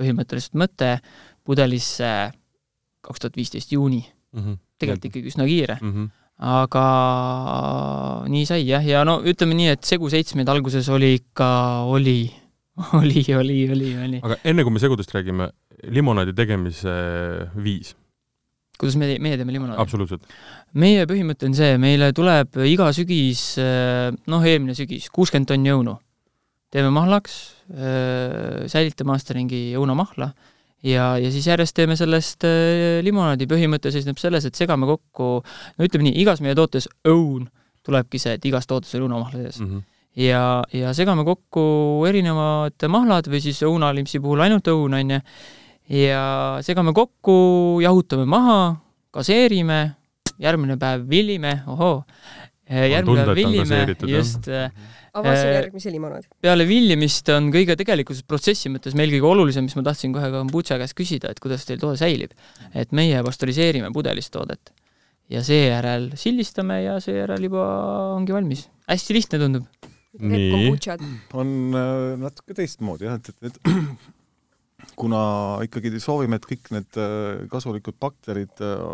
[0.00, 0.96] põhimõtteliselt mõte,
[1.44, 2.14] pudelisse
[3.04, 4.40] kaks tuhat viisteist juuni mm.
[4.40, 4.58] -hmm.
[4.80, 5.92] tegelikult ikkagi üsna kiire mm.
[5.92, 6.82] -hmm aga
[8.32, 11.48] nii sai jah, ja no ütleme nii, et segu seitsmeid alguses oli ikka,
[11.84, 12.32] oli
[13.00, 14.20] oli, oli, oli, oli.
[14.24, 15.50] aga enne kui me segudest räägime,
[15.92, 16.94] limonaadi tegemise
[17.60, 17.94] viis?
[18.80, 19.80] kuidas me, meie teeme limonaadi?
[19.82, 20.24] absoluutselt.
[20.80, 25.98] meie põhimõte on see, meile tuleb iga sügis, noh, eelmine sügis, kuuskümmend tonni õunu.
[26.70, 27.36] Teeme mahlaks,
[28.70, 30.30] säilitame aasta ringi õunamahla
[30.86, 32.46] ja, ja siis järjest teeme sellest
[33.02, 33.48] limonaadi.
[33.50, 37.48] põhimõte seisneb selles, et segame kokku, no ütleme nii, igas meie tootes õun
[37.86, 39.60] tulebki see, et igas tootes on õunamahla sees.
[39.60, 39.72] Mm.
[39.72, 41.62] -hmm ja, ja segame kokku
[42.08, 45.20] erinevad mahlad või siis õunalimpsi puhul ainult õun, on ju,
[46.00, 46.22] ja
[46.66, 48.60] segame kokku, jahutame maha,
[49.14, 49.80] gaseerime,
[50.40, 52.02] järgmine päev villime, ohoo,
[52.68, 54.50] järgmine päev villime, just
[55.14, 56.28] avasin järgmise limonaadi.
[56.42, 60.78] peale villimist on kõige tegelikkuses protsessi mõttes meil kõige olulisem, mis ma tahtsin kohe kombutša
[60.82, 62.36] käest küsida, et kuidas teil toode säilib.
[62.74, 64.74] et meie pastöriseerime pudelist toodet
[65.30, 67.66] ja seejärel sildistame ja seejärel juba
[68.16, 68.68] ongi valmis.
[68.90, 70.70] hästi lihtne tundub nii.
[71.38, 73.60] on äh, natuke teistmoodi jah, et, et, et
[74.98, 75.22] kuna
[75.64, 78.84] ikkagi soovime, et kõik need äh, kasulikud bakterid, äh,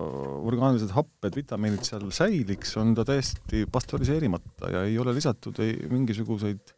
[0.47, 6.75] orgaanilised happed, vitamiinid seal säiliks, on ta täiesti pastöriseerimata ja ei ole lisatud ei mingisuguseid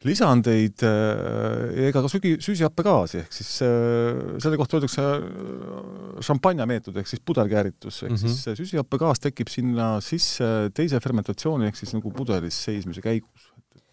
[0.00, 5.04] lisandeid ega ka sügi, süsihappegaasi, ehk siis selle kohta öeldakse
[6.24, 8.38] šampanja meetod ehk siis puderkääritus, ehk mm -hmm.
[8.40, 13.49] siis süsihappegaas tekib sinna sisse teise fermentatsiooni ehk siis nagu pudelis seismise käigus.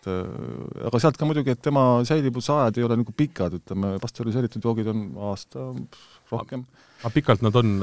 [0.08, 0.36] Et,
[0.80, 4.92] et aga sealt ka muidugi, et tema säilivusajad ei ole nagu pikad, ütleme, pastöriseeritud joogid
[4.92, 5.72] on aasta
[6.32, 6.66] rohkem.
[7.02, 7.76] aga pikalt nad on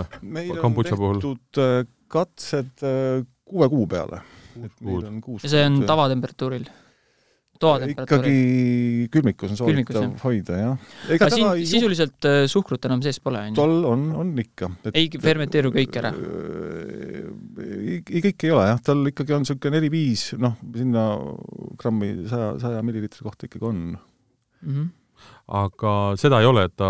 [0.61, 1.21] kombutša puhul?
[1.21, 2.87] meil on tehtud katsed
[3.45, 4.23] kuue kuu peale.
[5.43, 6.69] ja see on tavatemperatuuril?
[7.91, 10.89] Ikkagi külmikus on soovitav hoida, jah.
[11.17, 11.69] aga siin ju...
[11.75, 13.59] sisuliselt äh, suhkrut enam sees pole, on ju?
[13.59, 16.15] tol on, on ikka ei fermenteeru kõik ära?
[18.25, 21.07] kõik ei ole jah, tal ikkagi on niisugune neli-viis, noh, sinna
[21.81, 24.69] grammi saja, saja milliliitri kohta ikkagi on mm.
[24.69, 24.93] -hmm
[25.45, 26.89] aga seda ei ole, et ta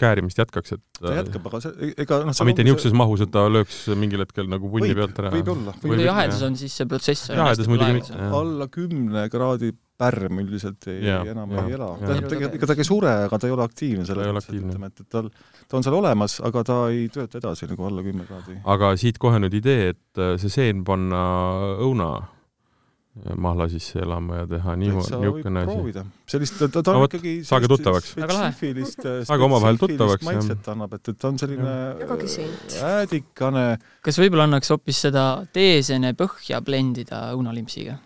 [0.00, 3.44] käärimist jätkaks, et ta jätkab, aga see, ega noh aga mitte niisuguses mahus, et ta
[3.46, 5.30] lööks mingil hetkel nagu punni pealt ära?
[5.36, 5.74] võib olla.
[5.84, 8.18] kui jahedas on, siis see protsess jahedas muidugi mitte.
[8.40, 9.70] alla kümne kraadi
[10.02, 11.92] pärm üldiselt ei, ja, enam ja, ei ela.
[12.00, 15.04] tähendab, ega ta ei sure, aga ta ei ole aktiivne selles mõttes, et ütleme, et,
[15.04, 15.30] et tal,
[15.70, 18.58] ta on seal olemas, aga ta ei tööta edasi nagu alla kümne kraadi.
[18.74, 21.22] aga siit kohe nüüd idee, et see seen panna
[21.86, 22.16] õuna
[23.36, 26.04] mahla sisse elama ja teha niimoodi, niisugune asi.
[26.32, 28.14] sellist, ta, ta on no, ikkagi saage tuttavaks.
[28.14, 30.24] spetsiifilist, saage omavahel tuttavaks.
[30.24, 31.74] maitset annab, et, et ta on selline
[32.88, 33.66] äädikane.
[34.08, 37.98] kas võib-olla annaks hoopis seda teesene põhja blendida õunalimpsiga?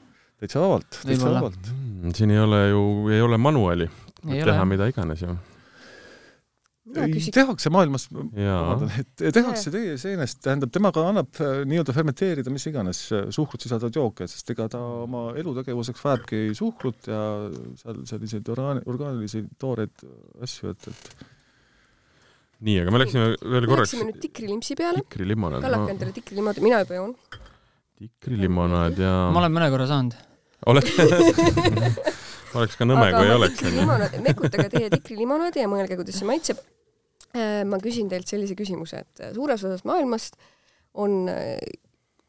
[0.42, 2.16] täitsa vabalt, täitsa vabalt mm,.
[2.18, 3.86] siin ei ole ju, ei ole manuaali,
[4.26, 4.72] teha ole.
[4.74, 5.38] mida iganes ju
[6.94, 13.24] tehakse maailmas, et tehakse teie seenest, tähendab, temaga annab äh, nii-öelda fermenteerida mis iganes äh,
[13.34, 17.22] suhkrut sisaldavaid jooke, sest ega ta oma elutegevuseks vajabki suhkrut ja
[17.80, 20.04] seal selliseid orgaan-, orgaanilisi tooreid
[20.46, 21.26] asju, et, et
[22.68, 25.02] nii, aga me läksime veel korraks Läksime nüüd tikrilimpsi peale.
[25.08, 25.66] tikrilimonad.
[25.66, 27.16] Kallak endale tikrilimonad, mina juba joon.
[27.98, 30.14] tikrilimonad ja ma olen mõne korra saanud.
[30.70, 30.94] oled
[32.56, 33.68] oleks ka nõme, kui ei oleks.
[34.22, 36.75] mekutage teie tikrilimonadi ja mõelge, kuidas see maitseb Äh,
[37.68, 40.38] ma küsin teilt sellise küsimuse, et äh, suures osas maailmast
[40.96, 41.56] on äh,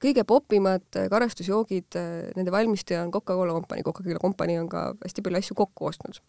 [0.02, 1.96] kõige popimad karastusjoogid,
[2.38, 6.20] nende valmistaja on Coca-Cola kompanii, Coca-Cola kompanii on ka hästi palju asju kokku ostnud.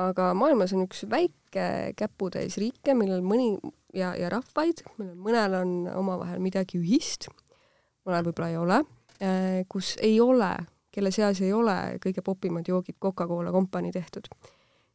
[0.00, 3.52] aga maailmas on üks väike käputäis riike, millel mõni
[3.92, 7.28] ja, ja rahvaid, millel mõnel on omavahel midagi ühist,
[8.08, 8.82] mõnel võib-olla ei ole,
[9.68, 10.54] kus ei ole,
[10.88, 14.32] kelle seas ei ole kõige popimad joogid Coca-Cola kompanii tehtud.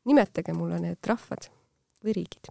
[0.10, 1.51] nimetage mulle need rahvad
[2.01, 2.49] või riigid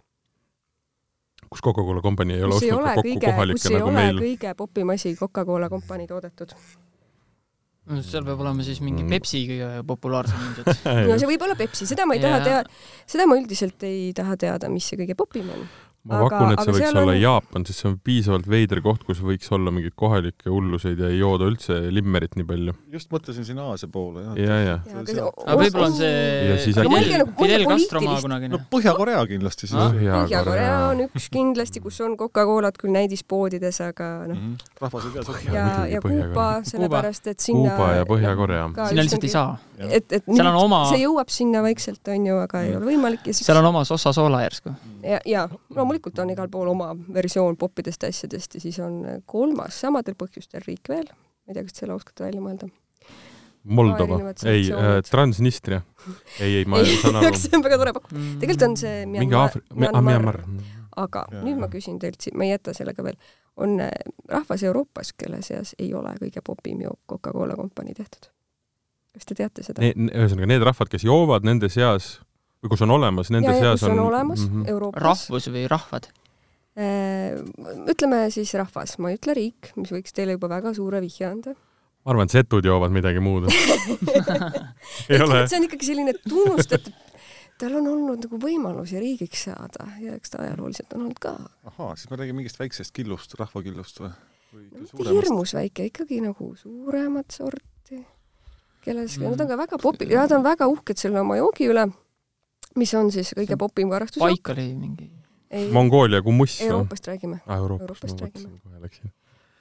[1.49, 4.21] kus Coca-Cola kompanii ei ole kus ostnud ka kokku kõige, kohalikke nagu meil.
[4.21, 6.55] kõige popim asi Coca-Cola kompanii toodetud
[7.89, 9.11] no seal peab olema siis mingi mm.
[9.15, 13.27] Pepsi kõige populaarsem ilmselt no see võib olla Pepsi, seda ma ei taha teada, seda
[13.29, 15.65] ma üldiselt ei taha teada, mis see kõige popim on
[16.07, 17.19] ma aga, pakun, et see võiks olla on...
[17.19, 21.17] Jaapan, sest see on piisavalt veider koht, kus võiks olla mingeid kohalikke hulluseid ja ei
[21.19, 22.75] jooda üldse limmerit nii palju.
[22.93, 24.37] just mõtlesin siin Aasia poole, jah.
[24.39, 24.77] ja, ja.
[24.87, 28.53] aga võib-olla on see Fidel, Fidel Castro maa kunagine.
[28.55, 29.91] no Põhja-Korea kindlasti siis ah,.
[29.91, 34.79] Põhja-Korea on üks kindlasti, kus on Coca-Colat küll näidispoodides, aga noh mm -hmm..
[34.79, 35.57] rahvas ei tea seda.
[35.57, 38.71] ja, ja Kuuba, sellepärast et sinna Kuuba ja Põhja-Korea.
[38.87, 39.57] sinna lihtsalt ei saa.
[39.77, 43.27] et, et seal on oma see jõuab sinna vaikselt, on ju, aga ei ole võimalik
[43.27, 44.71] ja siis seal on oma sossa soola järsku.
[45.03, 45.47] ja, ja
[45.89, 50.89] loomulikult on igal pool oma versioon popidest asjadest ja siis on kolmas samadel põhjustel riik
[50.89, 52.69] veel, ma ei tea, kas selle oskate välja mõelda?
[53.69, 55.81] Moldova, ei äh,, Transnistria.
[56.39, 57.35] ei, ei, ma saan aru.
[57.35, 58.13] see on väga tore pakk.
[58.13, 60.41] tegelikult on see mingi Aafri-, Myanmar.
[60.95, 61.43] aga ja.
[61.43, 63.17] nüüd ma küsin teilt, ma ei jäta sellega veel,
[63.59, 63.91] on äh,
[64.29, 68.31] rahvas Euroopas, kelle seas ei ole kõige popim jook Coca-Cola kompanii tehtud?
[69.17, 69.91] kas te teate seda ne,?
[70.13, 72.19] ühesõnaga, need rahvad, kes joovad, nende seas
[72.63, 74.69] või kus on olemas, nende ja, seas on, on olemas mm -hmm.
[74.73, 75.03] Euroopas.
[75.03, 76.09] rahvus või rahvad?
[76.79, 77.39] Äh,
[77.91, 81.55] ütleme siis rahvas, ma ei ütle riik, mis võiks teile juba väga suure vihje anda.
[82.05, 83.49] ma arvan, et setud joovad midagi muud
[85.09, 85.47] ei ole?
[85.47, 86.93] see on ikkagi selline tunnustatud,
[87.59, 91.35] tal on olnud nagu võimalusi riigiks saada ja eks ta ajalooliselt on olnud ka.
[91.73, 94.13] ahaa, siis me räägime mingist väiksest killust, rahvakillust või?
[94.49, 97.99] No, hirmus väike, ikkagi nagu suuremat sorti,
[98.81, 101.89] kelles mm., nad on ka väga popi-, nad on väga uhked selle oma joogi üle,
[102.75, 104.29] mis on siis kõige popim karastusjook.
[104.29, 105.09] paik oli mingi
[105.73, 106.61] Mongoolia kumuss?
[106.61, 107.39] Euroopast räägime.
[107.45, 108.59] aa, Euroopast, Euroopast räägime.
[108.63, 109.11] kohe läksin.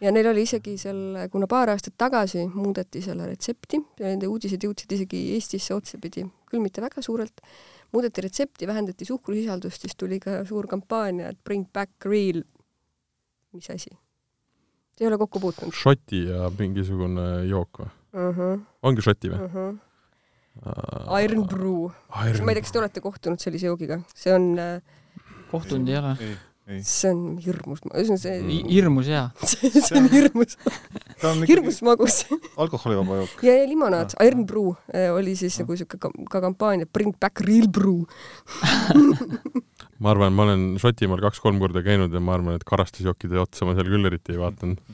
[0.00, 4.92] ja neil oli isegi seal, kuna paar aastat tagasi muudeti selle retsepti, nende uudised jõudsid
[4.92, 7.40] isegi Eestisse otsapidi, küll mitte väga suurelt,
[7.92, 12.44] muudeti retsepti, vähendati suhkrusisaldust, siis tuli ka suur kampaania, et bring back real,
[13.52, 13.90] mis asi?
[15.00, 15.74] Ei ole kokku puutunud?
[15.74, 18.36] Šoti ja mingisugune jook või uh?
[18.36, 18.64] -huh.
[18.82, 19.52] ongi Šoti või uh?
[19.54, 19.76] -huh.
[20.58, 21.88] Uh, Iron Brew.
[22.10, 24.00] ma ei tea, kas te olete kohtunud sellise joogiga?
[24.18, 24.80] see on äh,
[25.52, 26.14] kohtunud ei ole?
[26.84, 30.58] see on hirmus, ühesõnaga see hirmus hea see on hirmus
[31.48, 32.18] hirmus magus
[32.60, 33.44] alkoholivaba jook.
[33.46, 37.40] ja, ja limonaad, Iron Brew eh, oli siis nagu siuke ka, ka kampaania Bring back
[37.46, 38.04] real brew
[40.02, 43.76] ma arvan, ma olen Šotimaal kaks-kolm korda käinud ja ma arvan, et karastusjookide otsa ma
[43.78, 44.84] seal küll eriti ei vaadanud.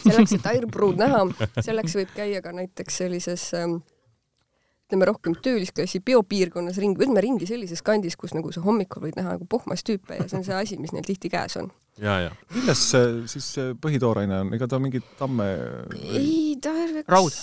[0.00, 1.24] selleks, et Iron Brew'd näha,
[1.60, 3.82] selleks võib käia ka näiteks sellises ähm,
[4.90, 9.36] ütleme rohkem töölisklassi biopiirkonnas ringi, ütleme ringi sellises kandis, kus nagu sa hommikul võid näha
[9.36, 11.70] nagu pohmas tüüpe ja see on see asi, mis neil tihti käes on.
[12.02, 12.34] ja, ja.
[12.56, 15.46] milles see siis see põhitooraine on, ega ta mingit tamme
[16.10, 16.74] ei, ta
[17.06, 17.38] raud.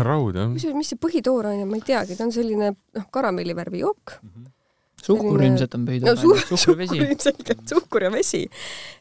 [0.00, 0.50] raud, jah.
[0.56, 4.28] kusjuures, mis see põhitooraine, ma ei teagi, ta on selline noh, karamellivärvi jook mm.
[4.34, 4.52] -hmm
[5.04, 8.42] suhkur Selline- ilmselt on püüdnud no suhkur, suhkur, ilmselgelt, suhkur ja vesi.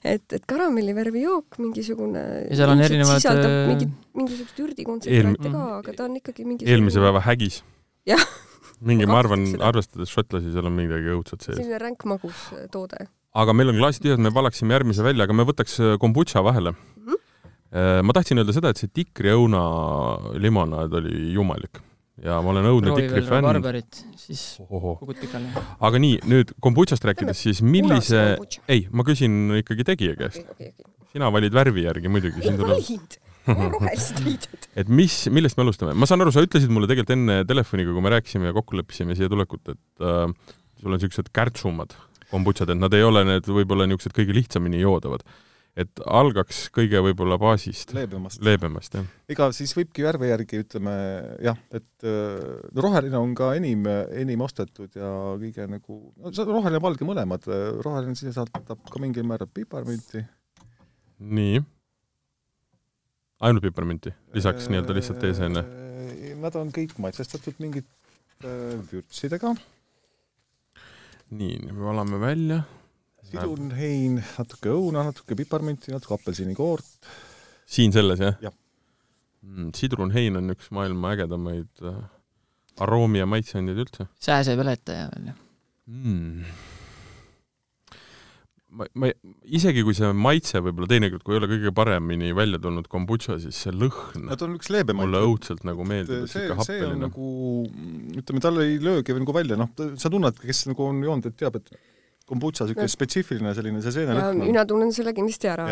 [0.03, 5.55] et, et karamellivärvi jook mingisugune ja seal on erinevad sisaldab äh, mingit, mingisugust ürdikontsentraate Eelm-
[5.57, 7.61] ka, aga ta on ikkagi mingi eelmise päeva hägis.
[8.09, 8.23] Jah.
[8.83, 11.55] mingi, ma arvan arvestades šotlasi, seal on midagi õudset sees.
[11.61, 13.07] selline ränk magus äh, toode.
[13.33, 16.73] aga meil on klaasid tühjad, me valaksime järgmise välja, aga me võtaks äh, kombutša vahele
[16.73, 17.15] Mhm.
[17.79, 18.05] mm.
[18.05, 19.63] ma tahtsin öelda seda, et see tikriõuna
[20.43, 21.79] limonaad oli jumalik
[22.21, 23.82] ja ma olen õudne tikri veel fänn.
[24.19, 25.49] siis kukud pikali.
[25.89, 28.23] aga nii, nüüd kombutšast rääkides, siis millise,
[28.69, 30.45] ei, ma küsin ikkagi tegija käest.
[30.45, 31.08] okei, okei.
[31.15, 34.69] sina valid värvi järgi muidugi, ei siin tuleb, valinud, mul on rohelised riided.
[34.84, 35.97] et mis, millest me alustame?
[35.97, 39.17] ma saan aru, sa ütlesid mulle tegelikult enne telefoniga, kui me rääkisime ja kokku leppisime
[39.17, 40.28] siia tulekut, et äh,
[40.78, 41.97] sul on niisugused kärtsumad
[42.34, 45.26] kombutšad, et nad ei ole need võib-olla niisugused kõige lihtsamini joodavad.
[45.73, 48.41] Et algaks kõige võib-olla baasist, leebemast.
[48.45, 49.07] leebemast, jah.
[49.33, 50.93] ega siis võibki värvi järgi ütleme
[51.41, 55.09] jah, et no roheline on ka enim, enim ostetud ja
[55.41, 57.49] kõige nagu, no see on roheline ja valge mõlemad,
[57.86, 60.21] roheline sisaldab ka mingil määral piparmünti.
[61.41, 61.63] nii.
[63.49, 65.65] ainult piparmünti, lisaks nii-öelda lihtsalt eesene.
[66.43, 68.53] Nad on kõik maitsestatud mingite
[68.91, 69.55] vürtsidega,
[71.33, 72.62] nii, me valame välja.
[73.34, 77.13] sidunhein, natuke õuna, natuke piparmünti, natuke apelsinikoort.
[77.65, 78.54] siin selles, jah Jah.
[79.41, 79.72] mm,?
[79.78, 82.04] sidrunhein on üks maailma ägedamaid äh,
[82.84, 85.34] aroomi ja maitseaineid üldse sääsepeletaja veel.
[85.88, 86.43] mm..
[88.74, 89.10] ma, ma,
[89.46, 93.63] isegi kui see maitse võib-olla teinekord, kui ei ole kõige paremini välja tulnud kombutša, siis
[93.65, 95.06] see lõhn Nad on üks leebemaid.
[95.06, 97.00] mulle õudselt nagu meeldib, et on happeline.
[97.06, 97.32] nagu,
[98.22, 101.60] ütleme, tal ei löögi nagu välja, noh, sa tunned, kes nagu on joonud, et teab,
[101.62, 101.74] et
[102.34, 105.69] kombutša niisugune spetsiifiline selline see seene ja lõhn on, mina tunnen selle kindlasti ära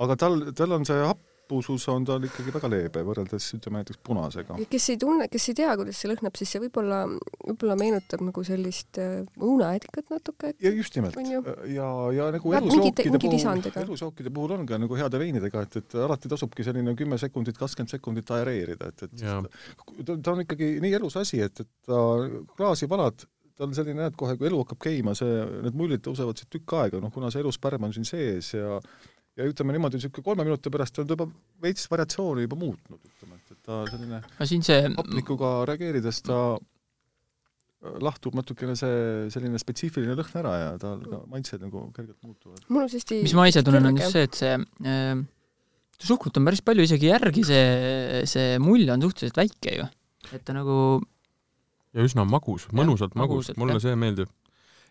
[0.00, 4.56] aga tal, tal on see happusus on tal ikkagi väga leebe võrreldes ütleme näiteks punasega.
[4.70, 7.00] kes ei tunne, kes ei tea, kuidas see lõhnab, siis see võib-olla,
[7.42, 10.52] võib-olla meenutab nagu sellist äh, õunaedikat natuke.
[10.62, 15.20] ja just nimelt ja, ja nagu mingi puhul lisandiga., elusjookide puhul on ka nagu heade
[15.22, 19.42] veinidega, et, et alati tasubki selline kümme sekundit, kakskümmend sekundit aereerida, et, et Jaa.
[20.04, 22.00] ta, ta on ikkagi nii elus asi, et, et ta
[22.56, 23.26] klaasi valad,
[23.60, 26.76] ta on selline, näed kohe, kui elu hakkab käima, see, need mullid tõusevad siit tükk
[26.80, 28.80] aega, noh kuna see eluspärm on siin sees ja
[29.38, 31.28] ja ütleme niimoodi, niisugune kolme minuti pärast on ta juba
[31.62, 36.40] veits variatsiooni juba muutnud, ütleme, et, et ta selline no siin see, hapnikuga reageerides ta
[38.04, 42.64] lahtub natukene see selline spetsiifiline lõhn ära ja tal ka maitsed nagu kergelt muutuvad.
[42.68, 44.56] mul on hästi mis ma ise tunnen, on just see, et see
[44.90, 45.22] äh,
[46.00, 49.88] suhkrut on päris palju isegi järgi, see, see mull on suhteliselt väike ju.
[50.36, 50.76] et ta nagu,
[51.94, 53.84] ja üsna magus, mõnusalt magus magusalt,, mulle jah.
[53.88, 54.30] see meeldib.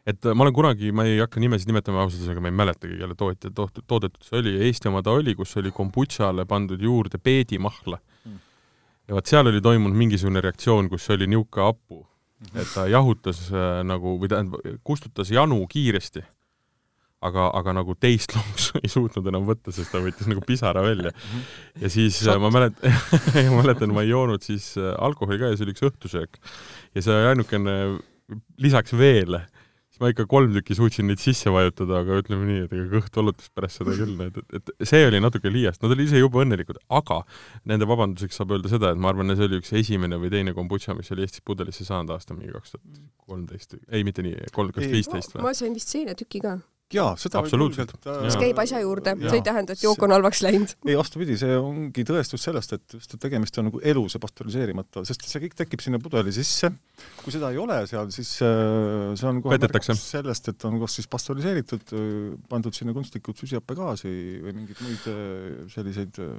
[0.07, 2.57] et äh, ma olen kunagi, ma ei hakka nimesid nimetama ausalt öeldes, aga ma ei
[2.61, 6.81] mäletagi, kelle tootja toht-, toodetud see oli, Eesti oma ta oli, kus oli kombutšale pandud
[6.81, 8.39] juurde peedimahla Mm.
[9.07, 12.01] ja vot seal oli toimunud mingisugune reaktsioon, kus oli niisugune hapu,
[12.51, 16.25] et ta jahutas äh, nagu või tähendab, kustutas janu kiiresti,
[17.25, 21.13] aga, aga nagu teist lonksu ei suutnud enam võtta, sest ta võttis nagu pisara välja.
[21.81, 22.99] ja siis äh, ma mäletan,
[23.53, 26.43] ma mäletan, ma ei joonud siis äh, alkoholi ka ja see oli üks õhtusöök.
[26.95, 27.79] ja see ainukene,
[28.61, 29.43] lisaks veele,
[29.89, 33.19] siis ma ikka kolm tükki suutsin neid sisse vajutada, aga ütleme nii, et ega kõht
[33.19, 36.39] valutas pärast seda küll, et, et, et see oli natuke liiast, nad olid ise jube
[36.45, 37.21] õnnelikud, aga
[37.67, 40.95] nende vabanduseks saab öelda seda, et ma arvan, see oli üks esimene või teine kombutša,
[40.95, 44.87] mis oli Eestis pudelisse saanud aasta mingi kaks tuhat kolmteist, ei mitte nii, kolm, kas
[44.87, 45.49] Ei, viisteist või?
[45.49, 46.55] ma sain vist seenetüki ka,
[46.93, 47.91] jaa, seda Absoluutselt.
[48.01, 48.41] äh, mis Jaa.
[48.43, 50.73] käib asja juurde, see ei tähenda, et jook on halvaks läinud.
[50.87, 55.03] ei, vastupidi, see ongi tõestus sellest, et just, et tegemist on nagu elus ja pastöriseerimata,
[55.07, 56.71] sest see kõik tekib sinna pudeli sisse.
[57.21, 60.97] kui seda ei ole seal, siis äh, see on kohe märk sellest, et on kas
[60.99, 61.93] siis pastöriseeritud,
[62.49, 65.21] pandud sinna kunstlikud süsihappegaasi või mingeid muid äh,
[65.75, 66.33] selliseid äh,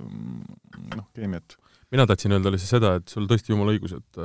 [0.97, 1.59] noh, keemiat.
[1.95, 4.21] mina tahtsin öelda lihtsalt seda, et sul tõesti jumala õigus, et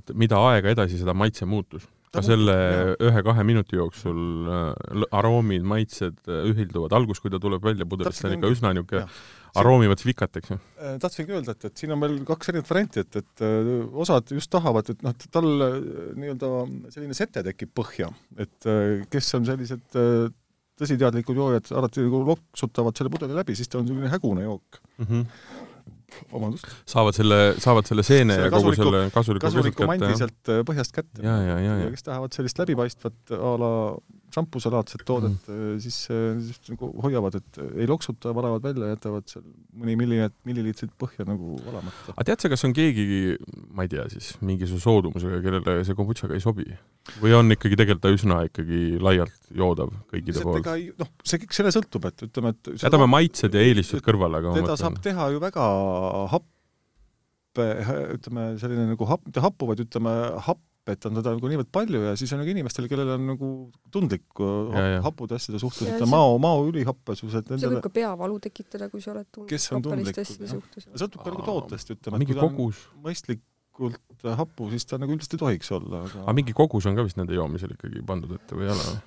[0.00, 1.86] et mida aega edasi, seda maitse muutus.
[2.10, 2.54] Ka selle
[2.98, 8.30] ühe-kahe minuti jooksul äh, aroomid, maitsed äh, ühilduvad, algus, kui ta tuleb välja pudelist, ta
[8.30, 9.20] on ikka üsna niisugune jah.
[9.62, 10.58] aroomivat vikat, eks ju.
[10.80, 13.44] Äh, tahtsingi öelda, et, et siin on veel kaks erinevat varianti, et, et
[14.04, 15.48] osad just tahavad, et noh, tal
[16.18, 16.52] nii-öelda
[16.96, 18.10] selline sete tekib põhja,
[18.42, 18.70] et
[19.12, 20.02] kes on sellised
[20.80, 24.80] tõsiteadlikud joojad, alati nagu loksutavad selle pudeli läbi, siis ta on selline hägune jook.
[26.32, 30.62] vabandust, saavad selle, saavad selle seene Selle ja kogu selle kasuliku kasuliku mandi sealt äh,
[30.68, 31.22] põhjast kätte.
[31.24, 31.76] ja, ja, ja.
[31.84, 33.72] Ja kes tahavad sellist läbipaistvat a la
[34.34, 39.44] šampusalaadset toodet mm., siis, äh, siis nagu hoiavad, et ei loksuta, valavad välja, jätavad seal
[39.74, 42.14] mõni milliliit-, milliliitrit põhja nagu valamata.
[42.14, 43.36] aga tead sa, kas on keegi,
[43.74, 46.68] ma ei tea siis, mingisuguse soodumusega, kellele see kombutšaga ei sobi?
[47.20, 50.70] või on ikkagi tegelikult ta üsna ikkagi laialt joodav kõikide poolt?
[51.00, 54.78] noh, see kõik selle sõltub, et ütleme, et jätame maitsed ja eelistused kõrvale, aga teda
[54.78, 55.66] saab teha ju väga
[56.34, 57.68] happe,
[58.16, 60.14] ütleme selline nagu hap-, mitte happu, vaid ütleme
[60.46, 63.50] happ, hapet on teda nagu niivõrd palju ja siis on nagu inimestel, kellel on nagu
[63.92, 64.42] tundlik
[65.04, 69.12] happude asjade suhtes, et mao, mao ülihappesus, et see võib ka peavalu tekitada, kui sa
[69.14, 70.88] oled on happeliste suhtes.
[70.94, 75.14] sõltub ka nagu tootest, ütleme, mingi kui ta on kogus, mõistlikult happu, siis ta nagu
[75.14, 78.36] üldiselt ei tohiks olla, aga aga mingi kogus on ka vist nende joomisel ikkagi pandud
[78.36, 79.00] ette või ei ole?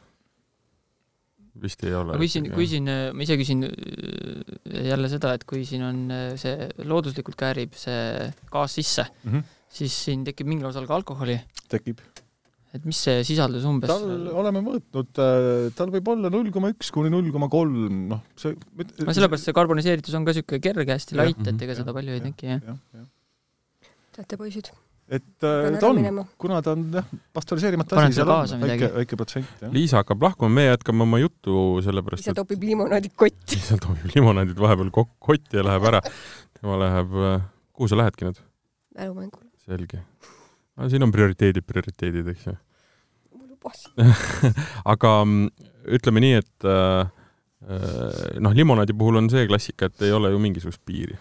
[1.61, 2.17] vist ei ole.
[2.17, 6.23] kui siin, kui siin, ma ise küsin äh, jälle seda, et kui siin on äh,
[6.41, 9.51] see looduslikult käärib see gaas sisse mm -hmm.
[9.73, 11.39] Siis siin tekib mingil osal ka alkoholi,
[11.71, 12.01] tekib.
[12.73, 15.09] et mis see sisaldus umbes tal oleme mõõtnud,
[15.77, 19.53] tal võib olla null koma üks kuni null koma kolm, noh, see no sellepärast see
[19.57, 21.81] karboniseeritus on ka niisugune kerge, hästi light, et ega Mhm.
[21.83, 23.05] seda palju ei teki, jah.
[24.13, 24.69] teate, poisid,
[25.09, 28.89] et äh, ta ära on, kuna ta on jah, pastöriseerimata Panen asi, seal on väike,
[28.97, 29.65] väike protsent.
[29.73, 33.57] Liisa hakkab lahkuma, me jätkame oma juttu, sellepärast et topib limonaadi kotti.
[33.59, 36.01] Liisa toob limonaadid vahepeal kok-, kotti ja läheb ära.
[36.57, 37.17] tema läheb,
[37.73, 38.41] kuhu sa lähedki nüüd?
[38.97, 39.42] mälumängule.
[39.67, 40.03] Selge.
[40.77, 42.55] no siin on prioriteedid, prioriteedid, eks ju.
[43.33, 43.85] mul lubas.
[44.93, 45.67] aga mm,
[45.99, 47.22] ütleme nii, et äh, äh,
[48.43, 51.15] noh, limonaadi puhul on see klassika, et ei ole ju mingisugust piiri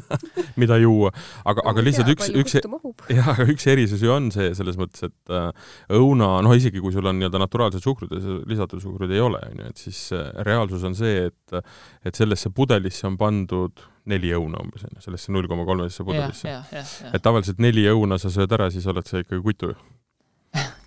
[0.60, 1.12] mida juua.
[1.48, 2.56] aga, aga lihtsalt üks, üks,
[3.18, 5.48] jah, aga üks erisus ju on see selles mõttes, et äh,
[5.96, 9.64] õuna, noh isegi kui sul on nii-öelda naturaalsed suhkrud ja lisatud suhkrut ei ole, on
[9.64, 11.62] ju, et siis äh, reaalsus on see, et
[12.06, 16.10] et sellesse pudelisse on pandud neli õuna umbes, on ju, sellesse null koma kolmesesse jah,
[16.10, 17.10] pudelisse.
[17.12, 19.72] et tavaliselt neli õuna sa sööd ära, siis oled sa ikkagi kutu.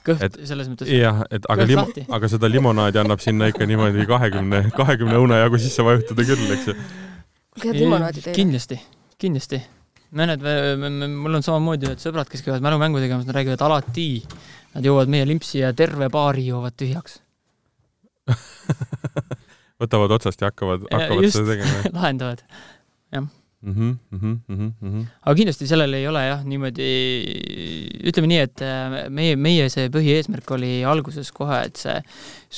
[0.08, 0.90] Kõht et- selles mõttes.
[0.92, 1.88] jah, et aga limo-,
[2.18, 6.72] aga seda limonaadi annab sinna ikka niimoodi kahekümne, kahekümne õuna jagu sisse vajutada küll, eks
[6.72, 6.76] ju.
[7.64, 8.36] head limonaadi teile.
[8.38, 8.80] kindlasti,
[9.22, 9.62] kindlasti.
[10.14, 10.44] mõned,
[11.10, 14.10] mul on samamoodi ühed sõbrad, kes käivad mälumängu tegemas, nad räägivad alati,
[14.76, 17.20] nad joovad meie limpsi ja terve baari joovad tühjaks.
[19.84, 21.40] võtavad otsast ja hakkavad, hakkavad just.
[21.40, 21.82] seda tegema.
[21.98, 22.44] lahendavad.
[23.64, 25.04] Mhm, mhm, mhm, mhm.
[25.24, 26.88] aga kindlasti sellel ei ole jah, niimoodi,
[28.10, 31.96] ütleme nii, et äh, meie, meie see põhieesmärk oli alguses kohe, et see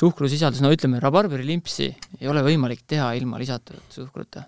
[0.01, 4.47] suhkrusisaldus, no ütleme, rabarberi-limpsi ei ole võimalik teha ilma lisatud suhkruta.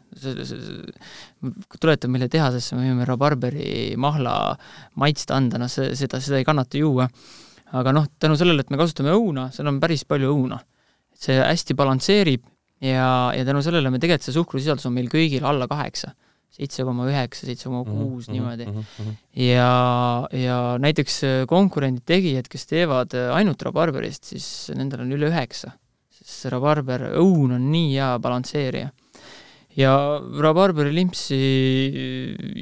[1.77, 4.57] tuletan meile tehasesse, me võime rabarberi mahla
[4.97, 7.05] maitsta anda, noh, see, seda, seda ei kannata juua.
[7.77, 10.63] aga noh, tänu sellele, et me kasutame õuna, seal on päris palju õuna.
[11.13, 12.49] see hästi balansseerib
[12.81, 16.17] ja, ja tänu sellele me tegelikult see suhkrusisaldus on meil kõigil alla kaheksa
[16.57, 18.65] seitse koma üheksa, seitse koma Mhm, kuus niimoodi.
[19.35, 25.29] ja, ja näiteks äh, konkurendid, tegijad, kes teevad äh, ainult rabarberist, siis nendel on üle
[25.29, 25.75] üheksa.
[26.17, 28.89] sest see rabarber, õun on nii hea balansseerija.
[29.77, 29.91] ja
[30.41, 31.37] rabarberi limpsi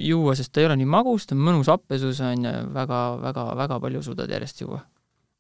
[0.09, 3.45] juua, sest ta ei ole nii magus, ta on mõnus happesus, on ju, väga, väga,
[3.55, 4.81] väga palju suudad järjest juua.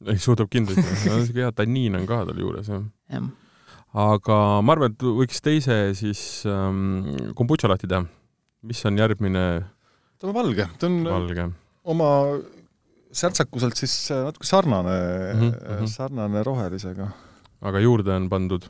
[0.07, 2.83] ei, suudab kindlasti, siuke hea tanniin on ka tal juures, jah.
[3.11, 3.27] jah.
[4.05, 8.05] aga ma arvan, et võiks teise siis ähm, kombutša lahti teha.
[8.65, 9.45] Mis on järgmine
[10.19, 11.49] ta on valge, ta on valge?
[11.85, 12.09] oma
[13.15, 14.95] särtsakuselt siis äh, natuke sarnane
[15.33, 15.91] mm, -hmm.
[15.91, 17.11] sarnane rohelisega.
[17.61, 18.67] aga juurde on pandud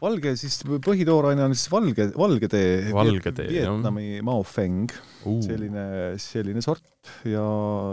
[0.00, 2.92] valge siis, põhitooraine on siis valge, valge tee.
[2.94, 3.68] Valge tee, jah.
[3.68, 4.92] Vietnami Mao Feng,
[5.28, 5.84] uh, selline,
[6.20, 7.44] selline sort ja,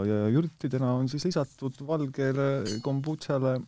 [0.08, 3.58] ja jürtidena on siis lisatud valgele kombutšale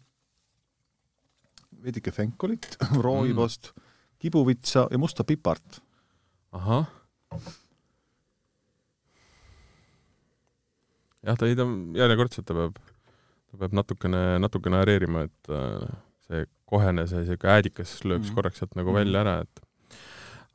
[1.85, 3.89] veidike fenkolit, rooibost mm.,
[4.21, 5.81] kibuvitsa ja musta pipart.
[6.53, 6.89] ahah.
[11.26, 11.66] Jah, ta ei, ta
[12.01, 12.78] järjekordselt ta peab,
[13.51, 15.91] ta peab natukene, natukene areerima, et äh,
[16.28, 18.37] see kohene, see siuke äädikas lööks Mhm.
[18.39, 19.62] korraks sealt nagu välja ära, et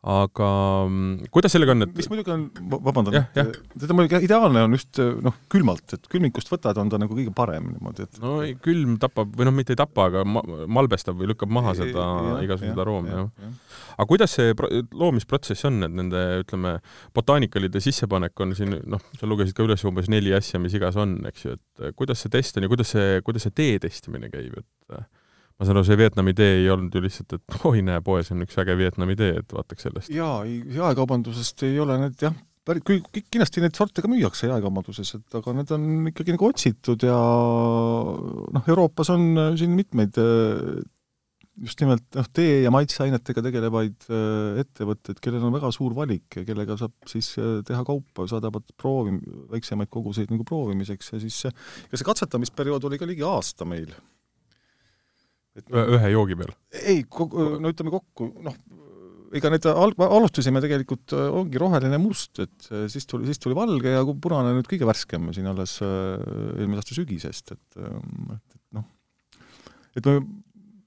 [0.06, 0.48] aga
[0.86, 2.44] mm, kuidas sellega on, et mis muidugi on,
[2.86, 7.34] vabandan, teda muidugi ideaalne on just noh, külmalt, et külmikust võtad, on ta nagu kõige
[7.36, 10.44] parem niimoodi, et no ei, külm tapab või noh, mitte ei tapa, aga ma,
[10.78, 12.06] malbestab või lükkab maha seda
[12.46, 13.50] igasuguseid aroomi, jah,
[13.96, 16.78] aga kuidas see pro-, loomisprotsess on, et nende, ütleme,
[17.18, 21.18] botaanikalide sissepanek on siin, noh, sa lugesid ka üles umbes neli asja, mis igas on,
[21.32, 24.62] eks ju, et kuidas see test on ja kuidas see, kuidas see tee testimine käib,
[24.62, 25.02] et
[25.56, 28.44] ma saan aru, see Vietnami tee ei olnud ju lihtsalt, et oi, näe, poes on
[28.46, 30.12] üks äge Vietnami tee, et vaataks sellest.
[30.14, 32.36] jaa, ei, jaekaubandusest ei ole need jah,
[32.66, 37.06] päris, küll kindlasti neid sorte ka müüakse jaekaubanduses, et aga need on ikkagi nagu otsitud
[37.06, 40.82] ja noh, Euroopas on äh, siin mitmeid äh,
[41.66, 46.46] just nimelt noh, tee- ja maitseainetega tegelevaid äh, ettevõtteid, kellel on väga suur valik ja
[46.48, 49.16] kellega saab siis teha kaupa, saadavad proovi,
[49.54, 53.94] väiksemaid koguseid nagu proovimiseks ja siis ega see katsetamisperiood oli ka ligi aasta meil.
[55.56, 56.56] Et ühe joogi peal?
[56.82, 58.56] ei, no ütleme kokku, noh,
[59.36, 63.58] ega need alg-, alustasime tegelikult, äh, ongi roheline must, et äh, siis tuli, siis tuli
[63.58, 66.16] valge ja punane nüüd kõige värskem siin alles äh,
[66.60, 68.90] eelmise aasta sügisest, et, et, et noh,
[69.96, 70.20] et me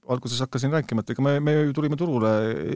[0.09, 2.31] alguses hakkasin rääkima, et ega me, me ju tulime turule,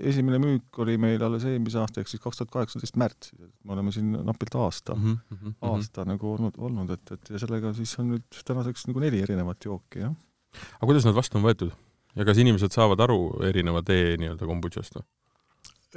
[0.05, 3.73] esimene müük oli meil alles eelmise aasta, ehk siis kaks tuhat kaheksateist märtsis, et me
[3.73, 5.55] oleme siin napilt aasta mm, -hmm.
[5.71, 9.65] aasta nagu olnud, olnud, et, et ja sellega siis on nüüd tänaseks nagu neli erinevat
[9.65, 10.13] jooki, jah.
[10.53, 11.73] Aga kuidas nad vastu on võetud?
[12.13, 15.05] ja kas inimesed saavad aru erineva tee nii-öelda kombutšast või?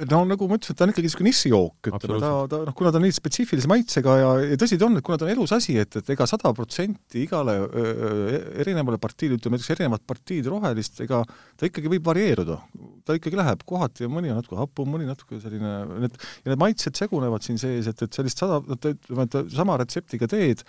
[0.05, 2.99] no nagu ma ütlesin, ta on ikkagi niisugune nišijook, ütleme, ta, ta noh, kuna ta
[2.99, 5.73] on nii spetsiifilise maitsega ja, ja tõsi ta on, et kuna ta on elus asi,
[5.81, 11.23] et, et ega sada protsenti igale öö, erinevale partiile, ütleme näiteks erinevat partiid rohelist, ega
[11.57, 12.59] ta ikkagi võib varieeruda.
[13.07, 15.73] ta ikkagi läheb kohati ja mõni on natuke hapum, mõni natuke selline,
[16.05, 20.29] need, ja need maitsed segunevad siin sees, et, et sellist sada, ütleme, et sama retseptiga
[20.29, 20.61] teed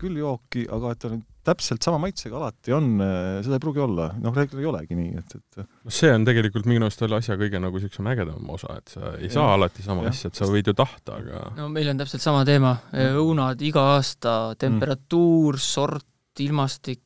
[0.00, 3.82] küll jooki, aga et ta nüüd täpselt sama maitsega alati on, äh, seda ei pruugi
[3.84, 7.20] olla, noh, reeglina ei olegi nii, et, et no see on tegelikult minu arust selle
[7.20, 9.34] asja kõige nagu niisugusem ägedam osa, et sa ei ja.
[9.36, 10.12] saa alati sama ja.
[10.14, 12.74] asja, et sa võid ju tahta, aga no meil on täpselt sama teema,
[13.22, 16.08] õunad iga aasta, temperatuur mm., sort,
[16.42, 17.02] ilmastik,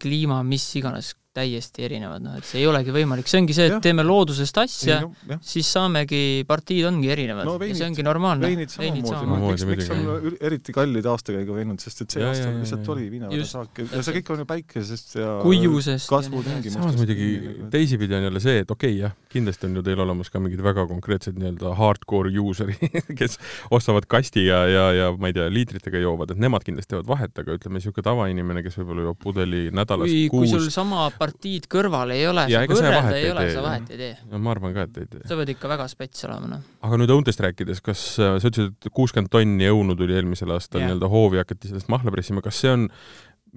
[0.00, 3.76] kliima, mis iganes, täiesti erinevad, noh et see ei olegi võimalik, see ongi see, et
[3.76, 3.78] ja.
[3.84, 7.46] teeme loodusest asja, no, siis saamegi, partiid ongi erinevad.
[7.46, 8.48] No, veinid, ja see ongi normaalne.
[8.48, 12.90] veinid samamoodi, miks, miks on eriti kallid aastakäigu veinud, sest et see ja, aasta lihtsalt
[12.96, 16.80] oli viinasaak ja see kõik on ju päikesest ja kuivusest kasvutingimustest.
[16.80, 17.30] samas muidugi
[17.70, 20.64] teisipidi on jälle see, et okei okay, jah, kindlasti on ju teil olemas ka mingid
[20.66, 23.38] väga konkreetsed nii-öelda hardcore user'id, kes
[23.70, 27.38] ostavad kasti ja, ja, ja ma ei tea, liitritega joovad, et nemad kindlasti teevad vahet,
[27.38, 31.66] aga ütleme, niisugune tavainimene, kes võib-olla joob pudeli nädalas kui, kuus kui sul sama partiid
[31.70, 34.12] kõrval ei ole, võrrelda ei ole, sa vahet ei tee.
[34.30, 35.24] no ma arvan ka, et ei tee.
[35.28, 36.68] sa pead ikka väga spets olema, noh.
[36.86, 40.84] aga nüüd õuntest rääkides, kas äh, sa ütlesid, et kuuskümmend tonni õunu tuli eelmisel aastal
[40.84, 42.88] nii-öelda hoovi, hakati sellest mahla pressima, kas see on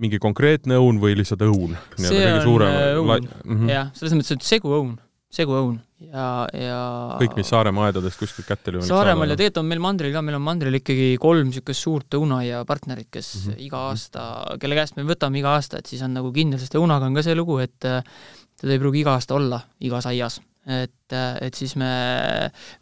[0.03, 1.77] mingi konkreetne õun või lihtsalt õun?
[1.95, 3.71] see on äh, õun, -hmm.
[3.71, 4.95] jah, selles mõttes, et seguõun
[5.33, 6.77] seguõun ja, ja
[7.21, 8.85] kõik, mis Saaremaa aedadest kuskilt kätte lüüa.
[8.85, 12.63] Saaremaal ja tegelikult on meil mandril ka, meil on mandril ikkagi kolm niisugust suurt õunaia
[12.69, 13.65] partnerit, kes mm -hmm.
[13.67, 14.29] iga aasta,
[14.61, 17.25] kelle käest me võtame iga aasta, et siis on nagu kindel, sest õunaga on ka
[17.25, 20.41] see lugu, et teda ei pruugi iga aasta olla igas aias.
[20.63, 21.89] et, et siis me,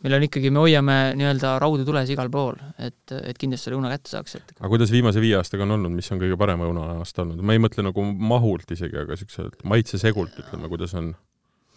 [0.03, 3.89] meil on ikkagi, me hoiame nii-öelda raudu tules igal pool, et, et kindlasti selle õuna
[3.89, 7.23] kätte saaks, et aga kuidas viimase viie aastaga on olnud, mis on kõige parem õunaaasta
[7.23, 7.41] olnud?
[7.41, 11.09] ma ei mõtle nagu mahult isegi, aga niisuguselt maitsesegult, ütleme, kuidas on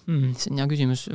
[0.07, 0.35] mm,?
[0.39, 1.07] see on hea küsimus.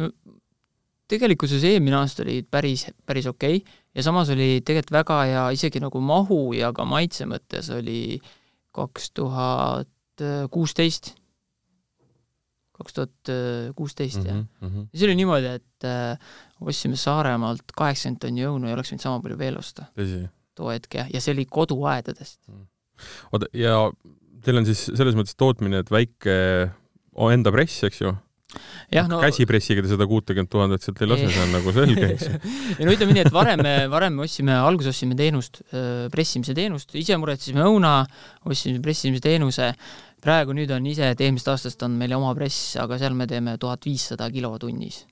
[1.10, 3.78] tegelikkuses eelmine aasta oli päris, päris okei okay.
[3.96, 8.20] ja samas oli tegelikult väga hea isegi nagu mahu ja ka maitse mõttes oli
[8.76, 9.90] kaks tuhat
[10.52, 11.14] kuusteist,
[12.76, 13.32] kaks tuhat
[13.76, 14.42] kuusteist, jah.
[14.42, 14.90] Mhm, mhm.
[14.92, 19.24] ja see oli niimoodi, et äh, ostsime Saaremaalt kaheksakümmend tonni õunu ja oleks võinud sama
[19.24, 19.88] palju veel osta.
[20.60, 22.40] too hetk jah, ja see oli koduaedadest.
[22.52, 22.66] Mm.
[23.32, 23.76] oota, ja
[24.44, 26.36] teil on siis selles mõttes tootmine, et väike
[27.30, 28.14] enda press, eks ju,
[28.90, 32.26] jah, no käsipressiga te seda kuutekümmet tuhandet sealt ei lase, see on nagu selge, eks
[32.30, 32.40] ju.
[32.80, 35.62] ja no ütleme nii, et varem me, varem me ostsime, alguses ostsime teenust,
[36.14, 37.94] pressimise teenust, ise muretsesime õuna,
[38.50, 39.70] ostsime pressimise teenuse,
[40.24, 43.56] praegu nüüd on ise, et eelmisest aastast on meil oma press, aga seal me teeme
[43.62, 45.04] tuhat viissada kilo tunnis.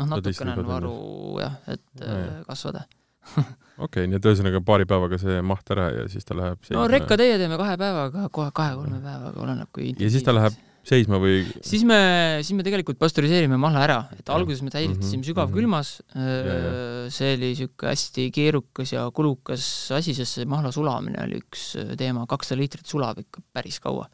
[0.00, 0.94] noh, natukene on varu
[1.40, 2.40] jah, et ja, ja.
[2.48, 2.86] kasvada
[3.36, 6.86] okei okay,, nii et ühesõnaga paari päevaga see maht ära ja siis ta läheb no
[6.88, 10.56] rekkatäie teeme kahe päevaga, kohe kahe-kolme päevaga, oleneb kui ja siis ta läheb
[10.86, 11.42] seisma või?
[11.66, 11.98] siis me,
[12.44, 15.28] siis me tegelikult pastöriseerime mahla ära, et alguses me säilitasime mm -hmm.
[15.28, 17.10] sügavkülmas mm, -hmm.
[17.16, 19.62] see oli niisugune hästi keerukas ja kulukas
[19.96, 24.08] asi, sest see mahla sulamine oli üks äh, teema, kakssada liitrit sulab ikka päris kaua.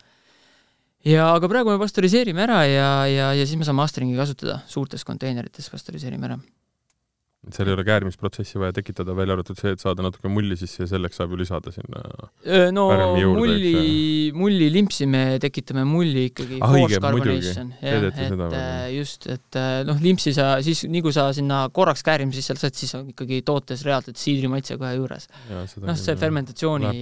[1.05, 5.05] ja aga praegu me pastöriseerime ära ja, ja, ja siis me saame astringi kasutada, suurtes
[5.05, 6.39] konteinerites pastöriseerime ära
[7.55, 10.89] seal ei ole käärimisprotsessi vaja tekitada, välja arvatud see, et saada natuke mulli sisse ja
[10.91, 12.01] selleks saab ju lisada sinna
[12.75, 12.87] no
[13.21, 13.75] juurde, mulli,
[14.35, 19.61] mulli limpsi me tekitame mulli ikkagi ah, force carbonation, jah, et seda, äh, just, et
[19.61, 23.13] äh, noh, limpsi sa siis, nii kui sa sinna korraks käärimise sisse saad, siis on
[23.15, 25.31] ikkagi tootes reaalselt siidrimaitse kohe juures.
[25.53, 26.97] noh, see fermentatsiooni,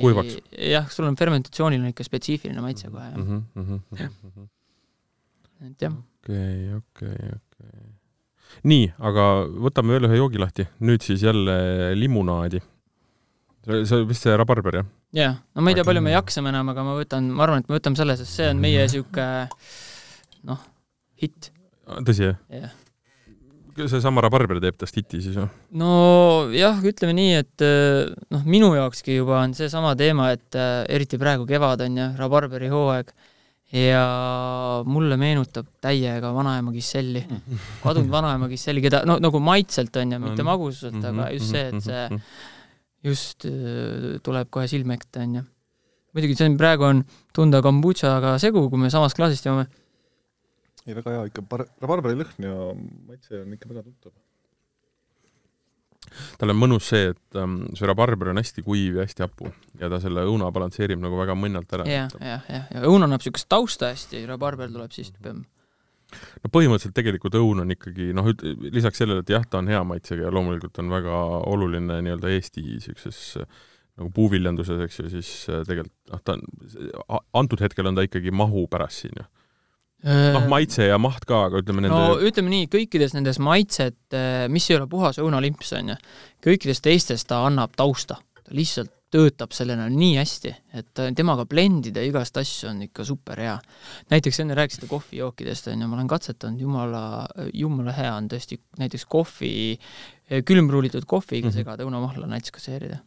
[0.75, 3.17] jah, sul on fermentatsioonil on ikka spetsiifiline maitse kohe, jah.
[3.17, 4.47] -hmm, mm -hmm.
[5.71, 5.97] et jah.
[6.21, 7.44] okei, okei, okei
[8.63, 9.29] nii, aga
[9.67, 11.57] võtame veel ühe joogi lahti, nüüd siis jälle
[11.99, 12.63] limunaadi.
[13.65, 14.87] see on vist see rabarber, jah?
[15.17, 17.69] jah, no ma ei tea, palju me jaksame enam, aga ma võtan, ma arvan, et
[17.71, 19.29] me võtame selle, sest see on meie niisugune
[20.51, 20.65] noh,
[21.23, 21.53] hitt.
[22.05, 22.81] tõsi, jah yeah.?
[23.75, 25.49] seesama rabarber teeb tast hiti siis või?
[25.81, 27.65] nojah, ütleme nii, et
[28.31, 30.59] noh, minu jaokski juba on seesama teema, et
[30.95, 33.11] eriti praegu kevad on ju, rabarberi hooaeg
[33.75, 34.03] ja
[34.87, 37.25] mulle meenutab täiega vanaema Gisselli,
[37.83, 41.89] kadunud vanaema Gisselli, keda no nagu maitselt on ju, mitte magususelt, aga just see, et
[41.89, 42.23] see
[43.05, 45.47] just äh, tuleb kohe silme ette on ju.
[46.15, 47.03] muidugi see on, praegu on
[47.35, 49.67] tunda kombutšaga segu, kui me samast klaasist joome.
[50.87, 52.55] ei, väga hea ikka, rabarberi lõhn ja
[53.11, 54.15] maitse on ikka väga tuttav
[56.41, 59.51] tal on mõnus see, et ähm, see rabarber on hästi kuiv ja hästi hapu
[59.81, 61.89] ja ta selle õuna balansseerib nagu väga mõnnalt ära.
[61.89, 65.43] jah, jah, jah, ja õun annab niisugust tausta hästi, rabarber tuleb siis peab
[66.43, 68.29] no põhimõtteliselt tegelikult õun on ikkagi noh,
[68.75, 72.65] lisaks sellele, et jah, ta on hea maitsega ja loomulikult on väga oluline nii-öelda Eesti
[72.65, 73.23] niisuguses
[73.95, 78.35] nagu puuviljanduses, eks ju, siis äh, tegelikult noh, ta on, antud hetkel on ta ikkagi
[78.35, 79.27] mahu pärast siin ju.
[80.05, 83.97] Noh, Äh, maitse ja maht ka, aga ütleme nende no ütleme nii, kõikides nendes maitsed,
[84.53, 85.97] mis ei ole puhas õunalimps, on ju,
[86.45, 88.19] kõikides teistes ta annab tausta.
[88.45, 93.55] ta lihtsalt töötab sellena nii hästi, et temaga blendida igast asju on ikka super hea.
[94.11, 97.05] näiteks enne rääkisite kohvijookidest, on ju, ma olen katsetanud, jumala,
[97.55, 99.79] jumala hea on tõesti näiteks kohvi,
[100.45, 101.51] külmruulitud kohviga mm.
[101.51, 101.57] -hmm.
[101.63, 102.99] segada õunamahla näiteks kasseerida.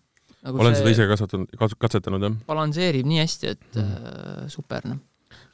[0.47, 2.41] nagu olen seda ise kasvatanud, katsetanud jah.
[2.47, 4.49] balansseerib nii hästi, et mm -hmm.
[4.49, 5.03] super, noh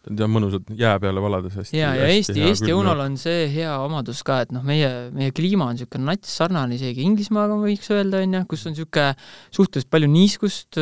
[0.04, 1.78] ta on mõnusalt jää peale valades hästi.
[1.78, 5.70] ja, ja Eesti, Eesti õunal on see hea omadus ka, et noh, meie, meie kliima
[5.70, 9.14] on niisugune nats sarnane isegi Inglismaaga, võiks öelda, on ju, kus on niisugune
[9.56, 10.80] suhteliselt palju niiskust,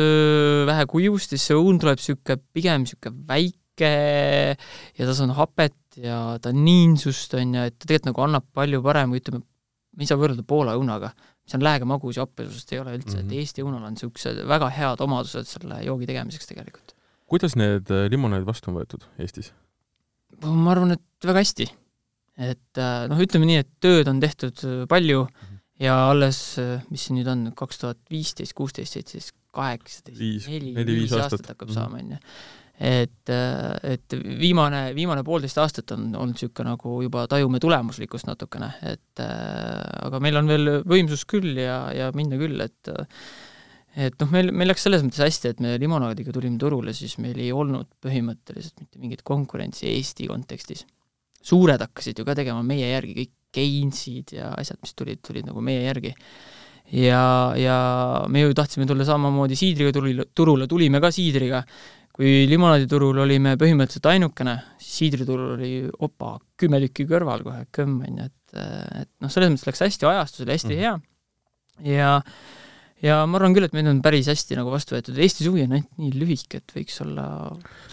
[0.68, 3.92] vähe kuivust, siis see õun tuleb niisugune pigem niisugune väike
[4.98, 9.12] ja tas on hapet ja tanniinsust, on ju, et ta tegelikult nagu annab palju parem,
[9.12, 9.44] kui ütleme,
[9.92, 11.12] me ei saa võrrelda Poola õunaga,
[11.42, 13.26] mis on lääge magus ja happesust ei ole üldse mm, -hmm.
[13.26, 13.38] et Mhm.
[13.38, 16.91] Eesti õunal on niisugused väga head omadused selle joogi tegemiseks tegelikult.
[17.32, 19.52] Kuidas need äh, limonaadid vastu on võetud Eestis?
[20.42, 21.66] ma arvan, et väga hästi.
[22.52, 25.26] et äh, noh, ütleme nii, et tööd on tehtud äh, palju
[25.82, 26.38] ja alles,
[26.92, 31.74] mis siin nüüd on, kaks tuhat viisteist, kuusteist, seitseteist, kaheksateist, neli, viis aastat hakkab Mhm.
[31.74, 32.18] saama, on ju.
[32.82, 33.32] et,
[33.94, 40.06] et viimane, viimane poolteist aastat on olnud niisugune nagu juba tajume tulemuslikkust natukene, et äh,
[40.06, 42.92] aga meil on veel võimsust küll ja, ja minna küll, et
[43.92, 47.38] et noh, meil, meil läks selles mõttes hästi, et me limonaadiga tulime turule, siis meil
[47.42, 50.86] ei olnud põhimõtteliselt mitte mingit konkurentsi Eesti kontekstis.
[51.42, 55.60] suured hakkasid ju ka tegema meie järgi, kõik Keinsid ja asjad, mis tulid, tulid nagu
[55.60, 56.14] meie järgi.
[56.92, 57.76] ja, ja
[58.28, 61.64] me ju tahtsime tulla samamoodi siidriga turule, turule, tulime ka siidriga.
[62.12, 65.70] kui limonaaditurul olime põhimõtteliselt ainukene, siis siidriturul oli
[66.04, 68.58] opa, kümme tükki kõrval kohe, kõmm, on ju, et,
[69.00, 70.82] et noh, selles mõttes läks hästi, ajastus oli hästi mm -hmm.
[70.82, 72.20] hea ja
[73.02, 75.76] ja ma arvan küll, et meid on päris hästi nagu vastu võetud, Eesti suvi on
[75.78, 77.26] ainult nii lühike, et võiks olla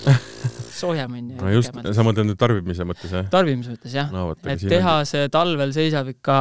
[0.80, 1.40] soojem, on ju.
[1.40, 3.30] no just, sa mõtled nüüd tarbimise mõttes, jah?
[3.34, 4.30] tarbimise mõttes, jah no,.
[4.46, 6.38] et tehase talvel seisab ikka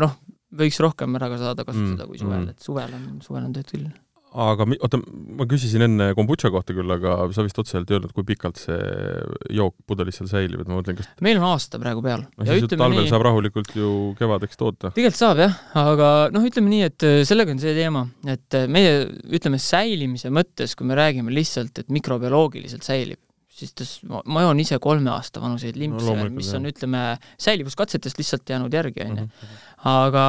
[0.00, 0.18] noh,
[0.60, 3.56] võiks rohkem ära ka saada kasutada mm, kui suvel mm., et suvel on, suvel on
[3.56, 3.90] tööd küll.
[4.30, 5.00] Aga oota,
[5.38, 8.78] ma küsisin enne kombutša kohta küll, aga sa vist otseselt ei öelnud, kui pikalt see
[9.56, 12.26] jook pudelis seal säilib, et ma mõtlen, kas meil on aasta praegu peal.
[12.38, 13.10] siis ju talvel nii...
[13.10, 14.92] saab rahulikult ju kevadeks toota.
[14.94, 18.94] tegelikult saab jah, aga noh, ütleme nii, et sellega on see teema, et meie
[19.30, 23.22] ütleme säilimise mõttes, kui me räägime lihtsalt, et mikrobioloogiliselt säilib,
[23.60, 27.02] siis tas, ma joon ise kolme aasta vanuseid limpse no,, mis on, ütleme,
[27.40, 29.26] säilivuskatsetest lihtsalt jäänud järgi, on ju.
[29.28, 29.56] Mhm.
[29.92, 30.26] aga,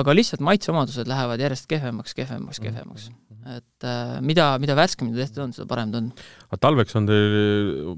[0.00, 3.10] aga lihtsalt maitseomadused lähevad järjest kehvemaks, kehvemaks, kehvemaks.
[3.56, 6.12] et äh, mida, mida värskemini tehtud on, seda parem ta on.
[6.50, 7.36] aga talveks on teil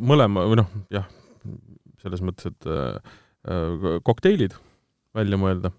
[0.01, 1.09] mõlema, või noh, jah,
[2.05, 4.57] selles mõttes, et äh, kokteilid
[5.15, 5.75] välja mõelda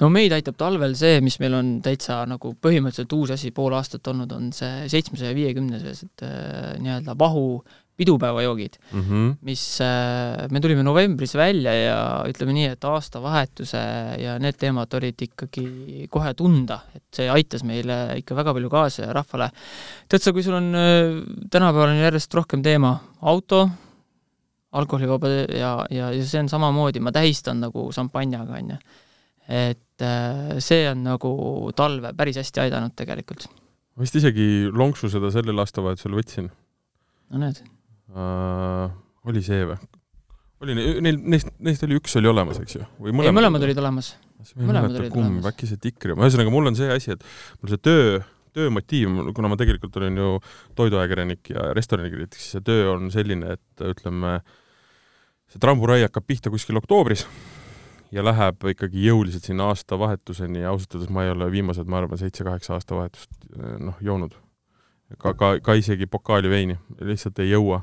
[0.00, 4.06] no meid aitab talvel see, mis meil on täitsa nagu põhimõtteliselt uus asi pool aastat
[4.12, 7.62] olnud, on see seitsmesaja viiekümnesed äh, nii-öelda vahu
[8.00, 9.34] pidupäevajoogid mm, -hmm.
[9.46, 11.98] mis äh, me tulime novembris välja ja
[12.28, 13.82] ütleme nii, et aastavahetuse
[14.22, 19.04] ja need teemad olid ikkagi kohe tunda, et see aitas meile ikka väga palju kaasa
[19.04, 19.50] ja rahvale.
[20.08, 21.20] tead sa, kui sul on äh,
[21.52, 23.68] tänapäeval on järjest rohkem teema auto,
[24.72, 28.78] alkoholivaba ja, ja, ja see on samamoodi, ma tähistan nagu šampanjaga, on ju.
[29.50, 31.34] et äh, see on nagu
[31.76, 33.48] talve päris hästi aidanud tegelikult.
[33.96, 36.48] ma vist isegi lonksu seda sellel aastavahetusel võtsin.
[37.30, 37.60] no näed
[38.14, 38.90] uh,.
[39.30, 39.78] oli see või?
[40.64, 42.88] oli neil, neist, neist oli üks oli olemas, eks ju?
[42.98, 43.30] või mõlemad?
[43.30, 44.10] ei, mõlemad olid olemas.
[44.56, 45.48] mõlemad olid olemas.
[45.52, 47.24] äkki see tikri oma, ühesõnaga mul on see asi, et
[47.60, 48.18] mul see töö,
[48.56, 50.34] töömotiiv, kuna ma tegelikult olen ju
[50.78, 54.40] toiduajakirjanik ja restoranikriitik, siis see töö on selline, et ütleme,
[55.50, 57.24] see tramburai hakkab pihta kuskil oktoobris
[58.14, 62.18] ja läheb ikkagi jõuliselt sinna aastavahetuseni ja ausalt öeldes ma ei ole viimased, ma arvan,
[62.20, 63.48] seitse-kaheksa aastavahetust
[63.80, 64.34] noh, joonud.
[65.18, 67.80] ka, ka, ka isegi pokaali veini, lihtsalt ei jõua.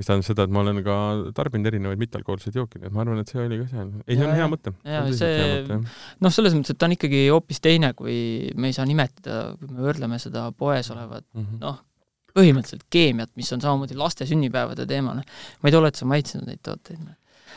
[0.00, 0.96] Mis tähendab seda, et ma olen ka
[1.36, 4.26] tarbinud erinevaid mittealkohoolseid jooke, nii et ma arvan, et see oli ka see, ei, see
[4.26, 4.72] on hea mõte.
[4.88, 5.78] jaa, see,
[6.24, 8.16] noh, selles mõttes, et ta on ikkagi hoopis teine, kui
[8.56, 11.62] me ei saa nimetada, kui me võrdleme seda poes olevat mm -hmm.
[11.66, 11.80] noh,
[12.36, 15.22] põhimõtteliselt keemiat, mis on samamoodi laste sünnipäevade teemana.
[15.60, 17.00] ma ei tea, oled sa maitsenud neid tooteid?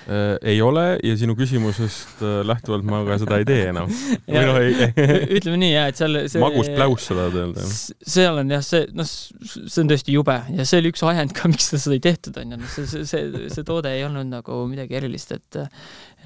[0.04, 3.91] Äh, ei ole ja sinu küsimusest äh, lähtuvalt ma ka seda ei tee enam.
[4.28, 4.88] või noh, ei,
[5.38, 7.68] ütleme nii jah, et seal see magust pläus tahad öelda?
[8.16, 11.47] seal on jah, see, noh, see on tõesti jube ja see oli üks ajend ka,
[11.54, 14.60] miks seda ei tehtud, on ju, noh, see, see, see, see toode ei olnud nagu
[14.68, 15.62] midagi erilist, et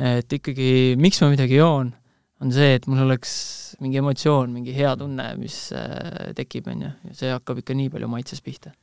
[0.02, 1.94] et ikkagi, miks ma midagi joon,
[2.42, 3.38] on see, et mul oleks
[3.84, 7.94] mingi emotsioon, mingi hea tunne, mis äh, tekib, on ju, ja see hakkab ikka nii
[7.94, 8.74] palju maitses pihta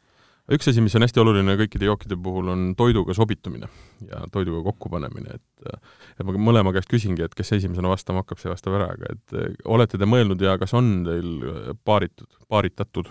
[0.53, 3.69] üks asi, mis on hästi oluline kõikide jookide puhul, on toiduga sobitumine
[4.11, 5.75] ja toiduga kokkupanemine, et
[6.15, 9.37] et ma mõlema käest küsingi, et kes esimesena vastama hakkab, see vastab ära, aga et
[9.41, 11.49] eh, olete te mõelnud ja kas on teil
[11.89, 13.09] paaritud, paaritatud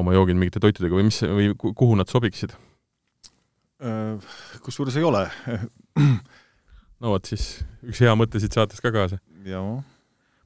[0.00, 2.56] oma joogid mingite toitudega või mis, või kuhu nad sobiksid?
[3.84, 5.26] Äh, kusjuures ei ole.
[7.00, 9.22] no vot siis, üks hea mõte siit saatest ka kaasa.
[9.46, 9.84] jah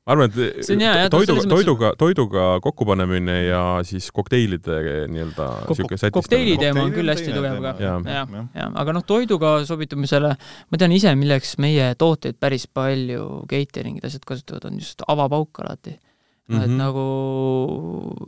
[0.09, 4.79] ma arvan, et jah, toiduga, toiduga, toiduga kokkupanemine ja siis kokteilide
[5.13, 6.17] nii-öelda niisugune sätistamine.
[6.17, 7.75] kokteili teema on küll hästi tugev ka.
[7.85, 14.09] jah, jah, aga noh, toiduga sobitumisele ma tean ise, milleks meie tooteid päris palju catering'id,
[14.09, 15.99] asjad kasutavad, on just avapauk alati
[16.49, 16.77] mm -hmm.
[16.81, 17.05] nagu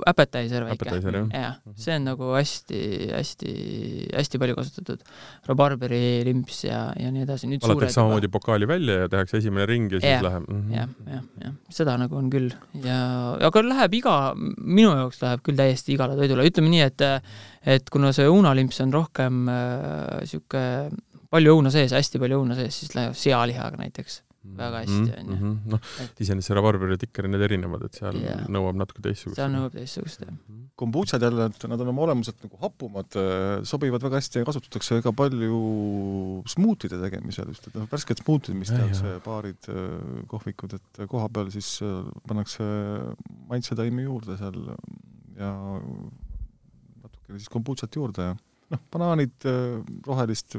[0.06, 0.90] appetizer väike.
[1.32, 1.76] jah, mhm.
[1.76, 5.00] see on nagu hästi-hästi-hästi palju kasutatud.
[5.46, 7.46] rabarberi limps ja, ja nii edasi.
[7.46, 10.76] valatakse samamoodi pokaali välja ja tehakse esimene ring ja siis ja, läheb mm -hmm..
[10.76, 12.50] jah, jah, jah, seda nagu on küll
[12.84, 17.00] ja, aga läheb iga, minu jaoks läheb küll täiesti igale toidule, ütleme nii, et
[17.66, 20.92] et kuna see õunalimps on rohkem niisugune äh,
[21.30, 25.26] palju õuna sees, hästi palju õuna sees, siis läheb sealihaga näiteks väga hästi, mhm, on
[25.26, 25.36] ju.
[25.36, 25.70] Mhm.
[25.70, 25.88] noh,
[26.24, 28.40] iseenesest see rabarberi ja tikker, need erinevad, et seal yeah.
[28.48, 29.36] nõuab natuke teistsugust.
[29.36, 30.32] seal nõuab teistsugust, jah.
[30.32, 30.62] Mhm.
[30.80, 34.96] kombutšad jälle, et nad on oma olemuselt nagu hapumad, äh, sobivad väga hästi ja kasutatakse
[34.96, 35.60] väga palju
[36.48, 41.52] smuutide tegemisel just, et noh, värsked smuutid, mis tehakse, baarid, äh, kohvikud, et koha peal
[41.52, 42.64] siis äh, pannakse
[43.52, 44.56] maitsetaimi juurde seal
[45.36, 45.52] ja
[47.04, 48.34] natukene siis kombutšat juurde ja
[48.70, 49.36] noh, banaanid,
[50.06, 50.56] rohelist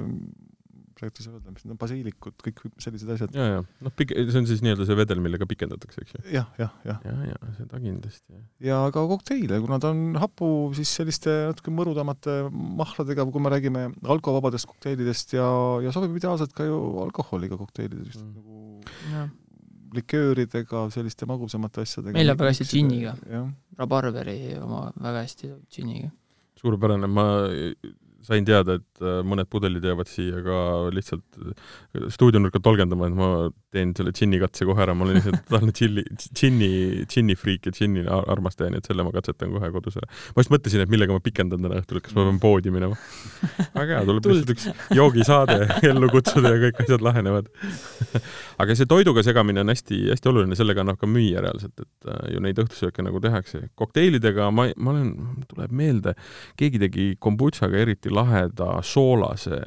[1.02, 3.36] praegu ei saa öelda, mis need on, basiilikud, kõik sellised asjad.
[3.36, 6.32] ja, ja noh, pik-, see on siis nii-öelda see vedel, millega pikendatakse, eks ju ja,?
[6.36, 7.02] jah, jah, jah.
[7.08, 8.39] ja, ja, ja seda kindlasti.
[8.68, 13.86] ja ka kokteile, kuna ta on hapu, siis selliste natuke mõrudamate mahladega, kui me räägime
[14.16, 15.47] alkovabadest kokteilidest ja,
[15.86, 18.62] ja sobib ideaalselt ka ju alkoholiga kokteilidest mm., nagu
[19.12, 19.28] ja.
[19.97, 22.16] likööridega, selliste magusamate asjadega.
[22.18, 23.16] meil läheb väga hästi džinniga.
[23.82, 26.14] rabarberi oma väga hästi džinniga.
[26.62, 27.26] suurepärane, ma
[28.26, 30.57] sain teada, et äh, mõned pudelid jäävad siia ka
[30.93, 33.30] lihtsalt äh, stuudionurka tolgendama, et ma
[33.74, 36.72] teen selle džinni katse kohe ära, ma olen lihtsalt tahan džinni, džinni,
[37.09, 40.09] džinnifriik ja džinni armastaja, nii et selle ma katsetan kohe kodus ära.
[40.36, 42.99] ma just mõtlesin, et millega ma pikendan täna õhtul, kas ma pean poodi minema.
[43.78, 45.59] väga hea, tuleb lihtsalt üks joogisaade
[45.91, 47.51] ellu kutsuda ja kõik asjad lahenevad
[48.61, 52.41] aga see toiduga segamine on hästi-hästi oluline, sellega annab ka müüa reaalselt, et äh, ju
[52.43, 53.63] neid õhtusööke nagu tehakse.
[53.80, 55.11] kokteilidega ma, ma olen,
[55.49, 56.15] tuleb meelde,
[56.59, 59.62] keegi tegi kombutšaga eriti laheda soolase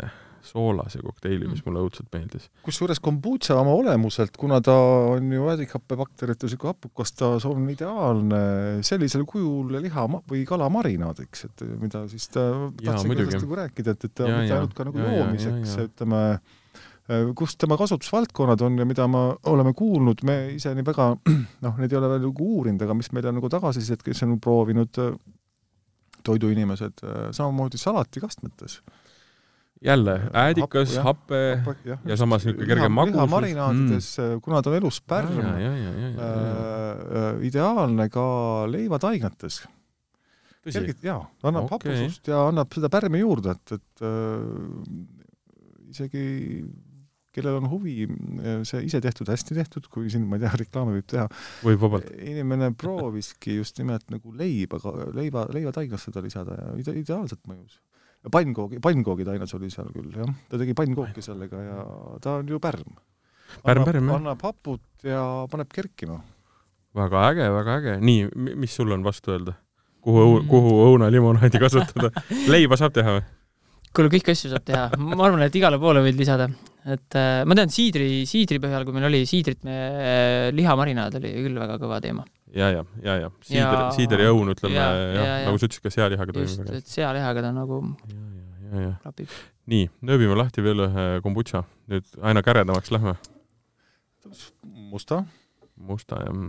[0.45, 1.69] soolase kokteili, mis mm.
[1.69, 2.49] mulle õudselt meeldis.
[2.65, 4.75] kusjuures kombutša oma olemuselt, kuna ta
[5.15, 8.43] on ju vädikhappebakteriate niisugune hapukas, ta on ideaalne
[8.87, 12.45] sellisel kujul liha või kala marinaadiks, et mida siis ta
[12.83, 16.23] tahtsingi sellest nagu rääkida, et, et ta on mitte ainult ka nagu ja, joomiseks, ütleme,
[17.37, 21.11] kus tema kasutusvaldkonnad on ja mida me oleme kuulnud, me ise nii väga
[21.65, 24.39] noh, neid ei ole veel nagu uurinud, aga mis meil on nagu tagasisidet, kes on
[24.45, 25.03] proovinud
[26.25, 28.83] toiduinimesed, äh, samamoodi salatikastmetes.
[29.85, 33.15] jälle, äädikas, happe ja, ja, ja samas niisugune kerge magus.
[33.15, 35.51] lihamarinaadides mm., kuna ta on elus pärm, äh,
[37.45, 38.25] ideaalne ka
[38.71, 39.69] leivataigates.
[40.65, 41.93] kergelt, jaa, annab okay.
[41.93, 44.11] hapusust ja annab seda pärmi juurde, et, et äh,
[45.93, 46.25] isegi
[47.35, 48.07] kellel on huvi
[48.69, 51.25] see ise tehtud, hästi tehtud, kui siin, ma ei tea, reklaami võib teha,
[51.65, 52.13] võib vabalt.
[52.19, 54.81] inimene prooviski just nimelt nagu leiba,
[55.17, 57.81] leiva, leivataiglast seda lisada ja ide-, ideaalselt mõjus.
[58.33, 61.89] pannkoogi, pannkoogitaines oli seal küll, jah, ta tegi pannkooki sellega ja
[62.25, 62.97] ta on ju pärm.
[63.65, 64.21] pärm, pärm, jah.
[64.21, 66.23] annab haput ja paneb kerkima.
[66.95, 68.01] väga äge, väga äge.
[68.01, 69.59] nii, mis sul on vastu öelda?
[70.05, 72.13] kuhu mm., kuhu õunalimonaadi kasutada
[72.53, 73.25] leiba saab teha või?
[73.95, 76.49] kuule, kõiki asju saab teha, ma arvan, et igale poole võid lisada,
[76.85, 81.33] et äh, ma tean siidri, siidri põhjal, kui meil oli siidrit, me äh,, lihamarinaad oli
[81.47, 82.27] küll väga kõva teema.
[82.55, 85.85] ja, ja, ja, ja siider, siider ja õun, ütleme, jah ja, ja, nagu sa ütlesid,
[85.85, 86.51] ka sealihaga toimib.
[86.51, 87.81] just, et sealihaga ta nagu
[89.05, 89.39] klapib.
[89.71, 93.17] nii, nööbime lahti veel ühe kombutša, nüüd aina käredamaks lähme.
[94.93, 95.25] musta.
[95.77, 96.45] musta, jah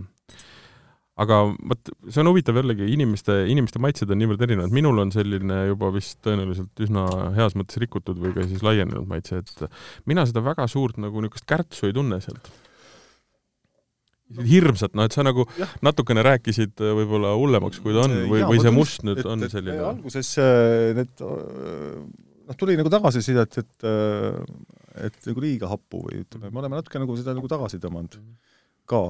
[1.22, 1.38] aga
[1.70, 5.88] vot see on huvitav jällegi, inimeste, inimeste maitsed on niivõrd erinevad, minul on selline juba
[5.94, 7.06] vist tõenäoliselt üsna
[7.36, 9.66] heas mõttes rikutud või ka siis laienenud maitse, et
[10.08, 12.52] mina seda väga suurt nagu niisugust kärtsu ei tunne sealt.
[14.26, 15.68] hirmsat, noh et sa nagu ja.
[15.86, 19.44] natukene rääkisid äh, võib-olla hullemaks, kui ta on, või, või see must nüüd et, on
[19.46, 19.76] selline?
[19.86, 22.00] alguses äh, need äh,
[22.50, 23.88] noh, tuli nagu tagasisidet, et
[25.06, 28.18] et nagu liiga happu või ütleme, me oleme natuke nagu seda nagu tagasi tõmmanud
[28.90, 29.02] ka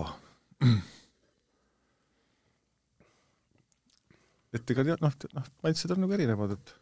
[4.54, 6.74] et ega noh, noh, maitsed on nagu erinevad, et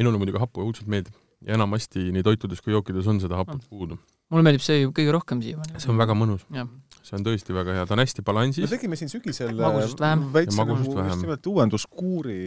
[0.00, 1.14] minule muidugi happu õudselt meeldib
[1.46, 3.98] ja enamasti nii toitudes kui jookides on seda haput puudu.
[4.32, 5.78] mulle meeldib see kõige rohkem siiamaani.
[5.78, 6.46] see on väga mõnus.
[6.54, 6.68] jah
[7.08, 8.64] see on tõesti väga hea, ta on hästi balansis.
[8.66, 10.24] me tegime siin sügisel magusust vähem.
[10.34, 12.38] väikse nagu just nimelt uuenduskuuri,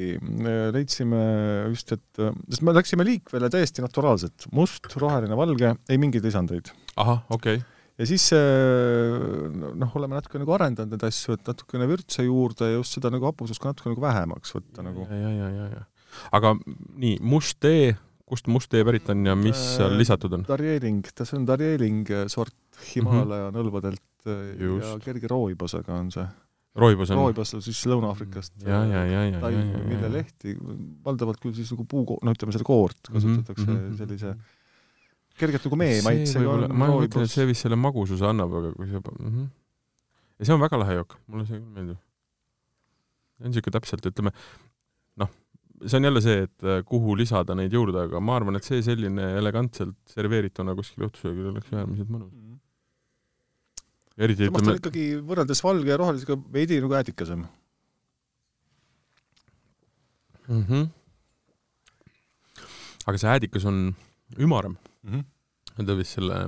[0.75, 1.21] leidsime
[1.71, 6.73] just, et, sest me läksime liikvele täiesti naturaalselt, must, roheline, valge, ei mingeid lisandeid.
[6.95, 7.70] ahah, okei okay.
[8.01, 12.97] Ja siis noh, oleme natuke nagu arendanud neid asju, et natukene vürtse juurde ja just
[12.97, 15.07] seda nagu hapusust ka natuke nagu vähemaks võtta nagu.
[15.09, 16.07] ja, ja, ja, ja, ja.
[16.37, 17.91] aga nii, must tee,
[18.29, 20.45] kust must tee pärit on ja mis seal lisatud on?
[20.47, 22.55] Darjeeling, see on Darjeeling sort
[22.91, 23.59] Himalaja mm -hmm.
[23.59, 24.07] nõlvadelt
[24.57, 24.85] Just.
[24.85, 26.25] ja kerge rooibasega on see.
[26.75, 27.17] rooibas on?
[27.17, 28.53] rooibas siis Lõuna-Aafrikast.
[28.65, 30.55] ja, ja, ja, ja, ja, ja, mille lehti,
[31.05, 33.97] valdavalt küll siis nagu puu, no ütleme, selle koort kasutatakse mm -hmm.
[33.97, 34.35] sellise
[35.41, 36.55] kergelt nagu mee maitsega.
[36.69, 39.51] ma mõtlen, et see vist selle magususe annab, aga kui see mm -hmm.
[40.39, 42.01] ja see on väga lahe jook, mulle see küll meeldib.
[43.37, 44.33] see on niisugune täpselt, ütleme,
[45.23, 45.31] noh,
[45.85, 48.81] see on jälle see, et äh, kuhu lisada neid juurde, aga ma arvan, et see
[48.85, 52.39] selline elegantselt serveerituna kuskil õhtusöögil oleks äärmiselt mõnus mm.
[52.39, 52.59] -hmm
[54.21, 57.43] eriti samas ta on ikkagi võrreldes valge ja rohelisega veidi nagu äädikasem
[60.47, 60.63] mm.
[60.69, 60.89] -hmm.
[63.05, 63.83] aga see äädikas on
[64.37, 65.13] ümarem mm.
[65.13, 65.23] -hmm.
[65.87, 66.45] Ta vist selle,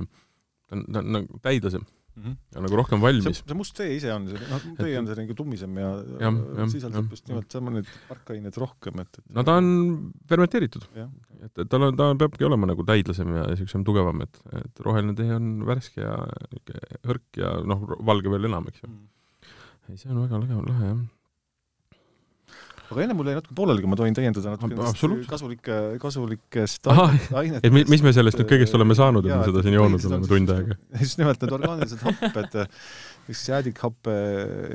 [0.68, 2.36] ta on, ta on nagu täidlasem mm -hmm.
[2.54, 3.42] ja nagu rohkem valmis.
[3.46, 7.10] see must tee ise on, noh, tee on see nagu tummisem ja, ja, ja sisaldab
[7.10, 10.86] just nimelt sama neid parkaineid rohkem, et, et no ta on fermenteeritud.
[10.94, 15.16] et, et tal on, ta peabki olema nagu täidlasem ja niisugusem tugevam, et, et roheline
[15.18, 16.14] tee on värske ja
[17.08, 19.04] hõrk ja noh, valge veel enam, eks ju mm..
[19.90, 21.04] ei, see on väga lahe, lahe jah
[22.90, 27.64] aga enne mul jäi natuke pooleli, kui ma tohin täiendada natuke kasulike, kasulikest ainetest.
[27.64, 30.54] et mis me sellest nüüd kõigest oleme saanud, et me seda siin joonud oleme tund
[30.54, 30.78] aega?
[31.02, 32.60] just nimelt need orgaanilised happed,
[33.28, 34.16] siis jäädikhappe,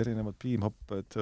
[0.04, 1.20] erinevad piimhapped,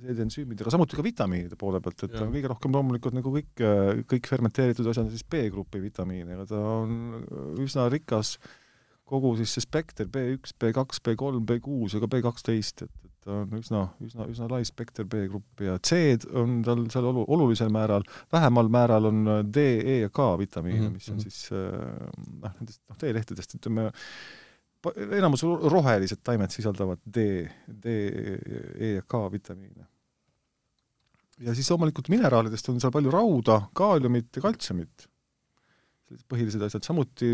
[0.00, 2.24] need ensüümid, aga samuti ka vitamiinide poole pealt, et ja.
[2.24, 3.66] on kõige rohkem loomulikult nagu kõik,
[4.10, 8.38] kõik fermenteeritud asjad on siis B-grupi vitamiine, aga ta on üsna rikas
[9.10, 13.58] kogu siis see spekter B1, B2, B3, B6 ja ka B12, et, et ta on
[13.58, 18.70] üsna, üsna, üsna lai spekter B-gruppi ja C-d on tal seal olu-, olulisel määral, vähemal
[18.72, 19.20] määral on
[19.52, 20.94] D, E ja K vitamiine mm, -hmm.
[20.94, 21.22] mis on mhm.
[21.22, 22.08] siis äh,
[22.40, 23.90] noh, nendest noh, teelehtedest ütleme,
[25.18, 27.96] enamus rohelised taimed sisaldavad D, D,
[28.78, 29.86] E ja K vitamiine.
[31.40, 35.10] ja siis loomulikult mineraalidest on seal palju rauda, kaaliumit ja kaltsiumit
[36.10, 37.28] sellised põhilised asjad, samuti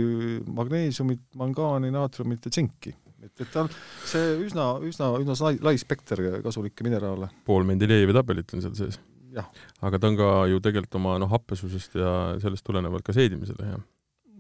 [0.53, 2.93] magneesiumit, mangaani, naatriumit ja tsinki
[3.24, 3.72] et, et ta on
[4.04, 7.30] see üsna, üsna, üsna lai, lai spekter kasulikke mineraale.
[7.48, 9.00] pool Mendelejevi tabelit on seal sees.
[9.84, 13.82] aga ta on ka ju tegelikult oma noh, happesusest ja sellest tulenevalt ka seedimisele hea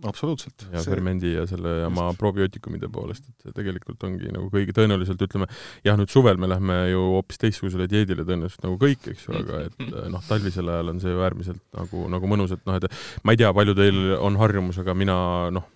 [0.04, 0.66] absoluutselt.
[0.72, 0.90] ja see...
[0.90, 5.48] fermendi ja selle oma probiootikumide poolest, et see tegelikult ongi nagu kõigi, tõenäoliselt ütleme,
[5.86, 9.62] jah, nüüd suvel me lähme ju hoopis teistsugusele dieedile tõenäoliselt nagu kõik, eks ju, aga
[9.68, 9.80] et
[10.14, 12.88] noh, talvisel ajal on see ju äärmiselt nagu, nagu mõnus, et noh, et
[13.24, 15.18] ma ei tea, palju teil on harjumus, aga mina
[15.56, 15.70] noh,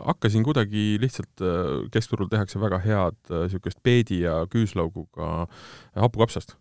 [0.00, 1.44] hakkasin kuidagi lihtsalt,
[1.92, 5.46] keskturul tehakse väga head niisugust peedi ja küüslauguga
[5.94, 6.56] hapukapsast.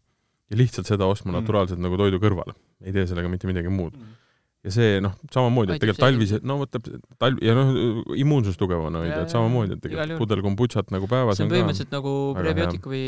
[0.49, 1.39] ja lihtsalt seda ostma mm.
[1.41, 2.55] naturaalselt nagu toidu kõrvale.
[2.83, 4.21] ei tee sellega mitte midagi muud mm
[4.65, 6.87] ja see noh, samamoodi, et tegelikult talvised, no võtab
[7.21, 7.71] talv ja noh,
[8.17, 12.13] immuunsus tugevana hoida, et samamoodi, et tegelikult pudel kombutšat nagu päevas see on põhimõtteliselt nagu
[12.37, 13.03] prebiootikumi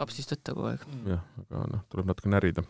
[0.00, 0.86] kapslist võtta kogu aeg.
[1.12, 2.64] jah, aga noh, tuleb natuke närida.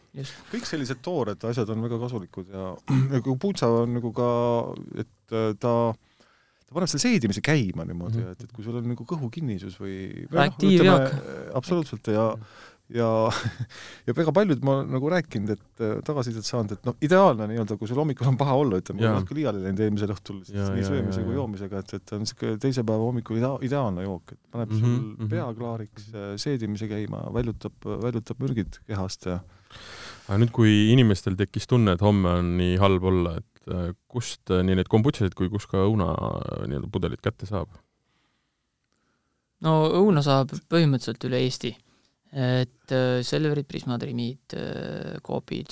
[0.50, 2.72] kõik sellised toored asjad on väga kasulikud ja,
[3.28, 4.30] kombutša on nagu ka,
[5.04, 5.52] et äh,
[6.64, 8.36] ta paneb selle seedimise käima niimoodi mm, -hmm.
[8.36, 9.96] et, et kui sul on nagu kõhukinnisus või,
[10.30, 12.30] noh, ütleme, absoluutselt ja
[12.92, 13.08] ja,
[14.06, 17.88] ja väga paljud ma nagu rääkinud, et äh, tagasisidet saanud, et noh, ideaalne nii-öelda, kui
[17.88, 20.68] sul hommikul on paha olla, ütleme, ma olen natuke liiale läinud eelmisel õhtul siis ja,
[20.74, 24.40] nii söömise kui joomisega, et, et on niisugune teise päeva hommikul ida-, ideaalne jook, et
[24.52, 25.32] paneb mm -hmm, sul -hmm.
[25.32, 29.40] pea klaariks, äh, seedimise käima, väljutab, väljutab mürgid kehast ja
[30.28, 34.50] aga nüüd, kui inimestel tekkis tunne, et homme on nii halb olla, et äh, kust
[34.50, 36.12] nii neid kombutšasid kui kus ka õuna
[36.68, 37.72] nii-öelda pudelid kätte saab?
[39.64, 41.74] no õuna saab põhimõtteliselt üle Eesti
[42.34, 45.70] et äh, Selverid, Prismad, Rimid, äh, Coopid,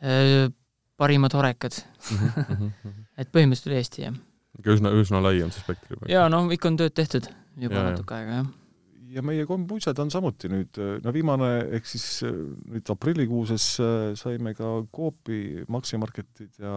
[0.00, 0.48] äh,
[0.96, 1.76] parimad horekad
[2.10, 3.02] mhm, mhm, mhm.
[3.20, 4.20] et põhimõtteliselt üle Eesti, jah.
[4.56, 6.08] ikka üsna, üsna lai on see spekter juba.
[6.10, 7.28] jaa, noh, ikka on tööd tehtud
[7.60, 8.54] juba ja, natuke aega, jah
[9.14, 12.34] ja meie kombutšad on samuti nüüd, no viimane, ehk siis äh,
[12.72, 16.72] nüüd aprillikuuses äh, saime ka Coopi maksimarketid ja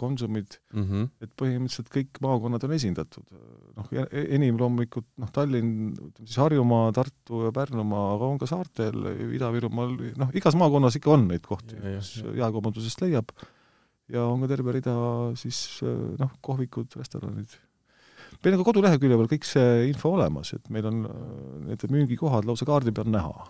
[0.00, 1.10] Konsumid mm, -hmm.
[1.24, 3.36] et põhimõtteliselt kõik maakonnad on esindatud.
[3.76, 8.48] noh, e-, enim loomulikult noh, Tallinn, ütleme siis Harjumaa, Tartu ja Pärnumaa, aga on ka
[8.50, 13.32] saartel, Ida-Virumaal, noh, igas maakonnas ikka on neid kohti, kus jaekaubandusest leiab
[14.08, 14.98] ja on ka terve rida
[15.36, 17.58] siis noh, kohvikud, restoranid
[18.44, 21.16] meil ka kodulehekülje peal kõik see info olemas, et meil on äh,
[21.70, 23.48] need müügikohad lausa kaardi peal näha.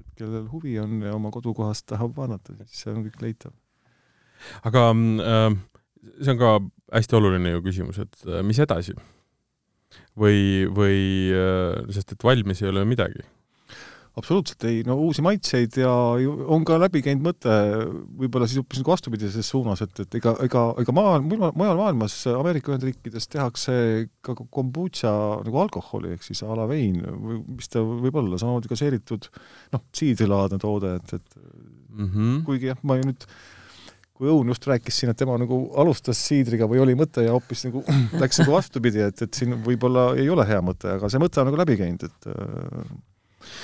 [0.00, 3.56] et kellel huvi on ja oma kodukohast tahab vaadata, siis see on kõik leitav.
[4.64, 5.48] aga äh,
[6.20, 6.52] see on ka
[6.94, 8.96] hästi oluline ju küsimus, et äh, mis edasi?
[10.20, 10.98] või, või
[11.90, 13.24] sest et valmis ei ole midagi
[14.18, 15.90] absoluutselt ei, no uusi maitseid ja
[16.50, 17.52] on ka läbi käinud mõte
[18.18, 22.72] võib-olla siis hoopis nagu vastupidises suunas, et, et ega, ega, ega maal, mujal maailmas, Ameerika
[22.72, 23.76] Ühendriikides tehakse
[24.26, 25.12] ka kombutša
[25.46, 29.30] nagu alkoholi, ehk siis a la vein või mis ta võib olla, samamoodi gaseeritud
[29.76, 32.44] noh, siidrilaadne toode, et, et mm -hmm.
[32.48, 33.26] kuigi jah, ma ju nüüd
[34.20, 37.64] kui Õun just rääkis siin, et tema nagu alustas siidriga või oli mõte ja hoopis
[37.64, 37.80] nagu
[38.20, 41.48] läks nagu vastupidi, et, et siin võib-olla ei ole hea mõte, aga see mõte on
[41.48, 42.28] nagu läbi käinud, et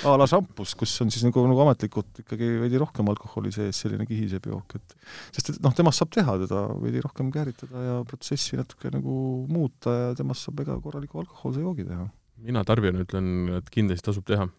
[0.07, 4.07] a la šampus, kus on siis nagu, nagu ametlikult ikkagi veidi rohkem alkoholi sees, selline
[4.09, 4.95] kihisev jook, et
[5.37, 9.17] sest et noh, temast saab teha teda veidi rohkem kääritada ja protsessi natuke nagu
[9.51, 12.07] muuta ja temast saab ega korraliku alkohoolse joogi teha.
[12.47, 14.49] mina tarbijana ütlen, et kindlasti tasub teha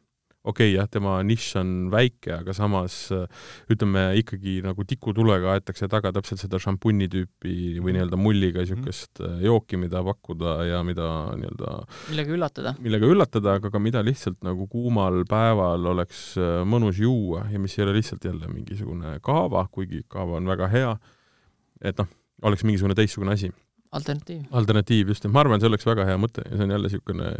[0.45, 2.97] okei okay,, jah, tema nišš on väike, aga samas
[3.73, 7.97] ütleme ikkagi nagu tikutulega aetakse taga täpselt seda šampunni tüüpi või mhm.
[7.97, 9.45] nii-öelda mulliga niisugust mm -hmm.
[9.49, 11.09] jooki, mida pakkuda ja mida
[11.41, 11.75] nii-öelda
[12.11, 12.75] millega üllatada.
[12.79, 17.79] millega üllatada, aga ka mida lihtsalt nagu kuumal päeval oleks äh, mõnus juua ja mis
[17.79, 20.99] ei ole lihtsalt jälle mingisugune kaava, kuigi kaava on väga hea,
[21.83, 22.09] et noh,
[22.43, 23.51] oleks mingisugune teistsugune asi
[23.97, 24.45] alternatiiv.
[24.61, 27.33] alternatiiv, just, et ma arvan, see oleks väga hea mõte ja see on jälle niisugune,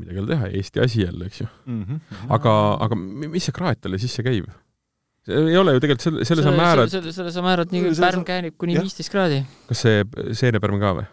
[0.00, 1.84] midagi ei ole teha, Eesti asi jälle, eks ju mm.
[1.84, 2.26] -hmm.
[2.36, 2.56] aga,
[2.86, 4.48] aga mis see kraat talle sisse käib?
[5.26, 8.24] see ei ole ju tegelikult selle, selle sa määrad selle, selle sa määrad nii, pärm
[8.24, 9.44] käänib kuni viisteist kraadi.
[9.68, 11.08] kas see seenepärm ka või?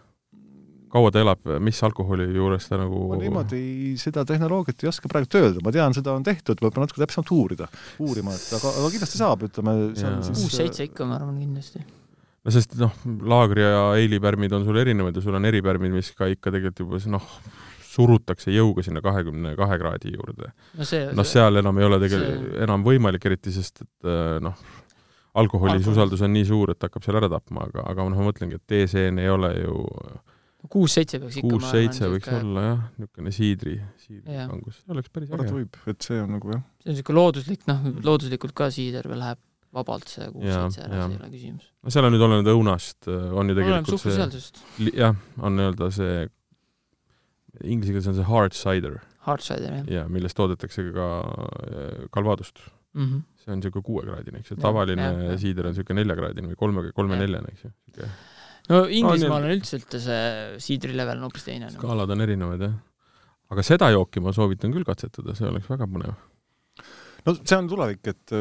[0.88, 3.62] kaua ta elab, mis alkoholi juures ta nagu ma niimoodi
[4.00, 7.36] seda tehnoloogiat ei oska praegu öelda, ma tean, seda on tehtud, ma pean natuke täpsemalt
[7.36, 7.68] uurida,
[8.00, 11.84] uurima, et aga, aga kindlasti saab, ütleme, see on siis kuus-seitse ikka, ma arvan, kindlasti
[12.48, 12.94] no sest noh,
[13.28, 17.18] laagri ja eilipärmid on sul erinevad ja sul on eripärmid, mis ka ikka tegelikult juba
[17.18, 17.26] noh,
[17.98, 20.54] surutakse jõuga sinna kahekümne kahe kraadi juurde.
[20.78, 22.62] no, see, no seal enam ei ole tegelikult see...
[22.68, 24.56] enam võimalik, eriti sest et äh, noh,
[25.38, 28.62] alkoholis usaldus on nii suur, et hakkab seal ära tapma, aga, aga noh, ma mõtlengi,
[28.62, 29.84] et teeseen ei ole ju
[30.72, 32.40] kuus-seitse peaks ikka kuus-seitse võiks ka...
[32.42, 35.52] olla jah, niisugune siidri, siidrikangus, see oleks päris äge.
[35.54, 36.64] võib, et see on nagu jah.
[36.82, 39.44] see on niisugune looduslik, noh, looduslikult ka siider veel läheb
[39.76, 41.68] vabalt see kuus-seitse ära, see ei ole küsimus.
[41.84, 46.24] no seal on nüüd olenenud õunast, äh, on ju tegelikult see jah, on nii-öelda see,
[47.64, 49.00] inglise keeles on see hard cider.
[49.28, 49.94] Hard cider, jah.
[50.00, 51.08] jaa, millest toodetakse ka
[52.16, 53.06] kalvadust äh, mm.
[53.06, 53.22] -hmm.
[53.44, 56.86] see on niisugune kuuekraadine, eks ju, tavaline ja, ja, siider on niisugune neljakraadine või kolme,
[56.96, 58.10] kolme-neljane, eks ju.
[58.70, 60.22] no Inglismaal on, üldiselt see
[60.64, 61.70] siidri level on hoopis teine.
[61.76, 62.80] skaalad on erinevad, jah.
[63.54, 66.16] aga seda jooki ma soovitan küll katsetada, see oleks väga põnev.
[67.28, 68.38] no see on tulevik, et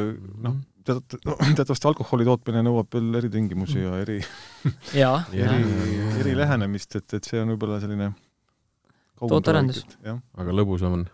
[0.47, 1.18] noh, mhm tead,
[1.59, 4.20] teatavasti alkoholi tootmine nõuab veel eritingimusi ja eri
[5.32, 5.61] eri,
[6.22, 8.12] eri lähenemist, et, et see on võib-olla selline
[9.20, 9.84] tootearendus.
[10.07, 11.07] aga lõbusam on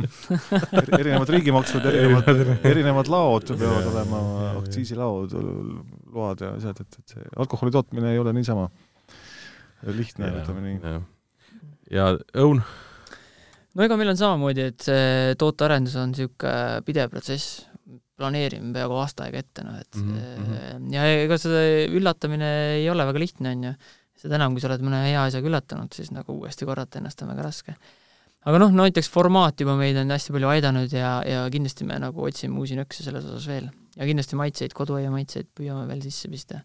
[1.00, 4.20] erinevad riigimaksud, erinevad, erinevad laod peavad olema,
[4.60, 5.34] aktsiisilaod,
[6.14, 8.68] load ja asjad, et, et see alkoholi tootmine ei ole niisama
[9.96, 10.94] lihtne, ütleme nii.
[11.96, 12.62] ja õun?
[13.74, 17.64] no ega meil on samamoodi, et see tootearendus on niisugune pidev protsess,
[18.20, 20.92] planeerime peaaegu aasta aega ette, noh et mm -hmm.
[20.94, 23.72] ja ega see üllatamine ei ole väga lihtne, on ju.
[24.20, 27.32] seda enam, kui sa oled mõne hea asjaga üllatanud, siis nagu uuesti korrata ennast on
[27.32, 27.74] väga raske.
[28.44, 32.24] aga noh, näiteks formaat juba meid on hästi palju aidanud ja, ja kindlasti me nagu
[32.24, 33.70] otsime uusi nõkse selles osas veel.
[33.96, 36.60] ja kindlasti maitseid, koduaia maitseid püüame veel sisse pista.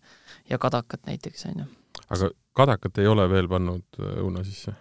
[0.49, 1.69] ja kadakat näiteks, on ju.
[2.09, 4.75] aga kadakat ei ole veel pannud äh, õuna sisse?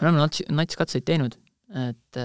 [0.00, 1.38] me oleme nats-, natskatseid teinud
[1.72, 2.18] et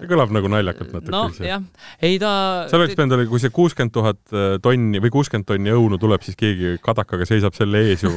[0.00, 1.12] see kõlab nagu naljakalt natuke.
[1.14, 1.62] noh, jah,
[2.02, 2.30] ei ta
[2.70, 6.24] see oleks pidanud olema, kui see kuuskümmend tuhat äh, tonni või kuuskümmend tonni õunu tuleb,
[6.26, 8.10] siis keegi kadakaga seisab selle ees ju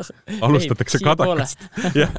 [0.46, 1.66] alustatakse ei, kadakast
[2.02, 2.14] jah,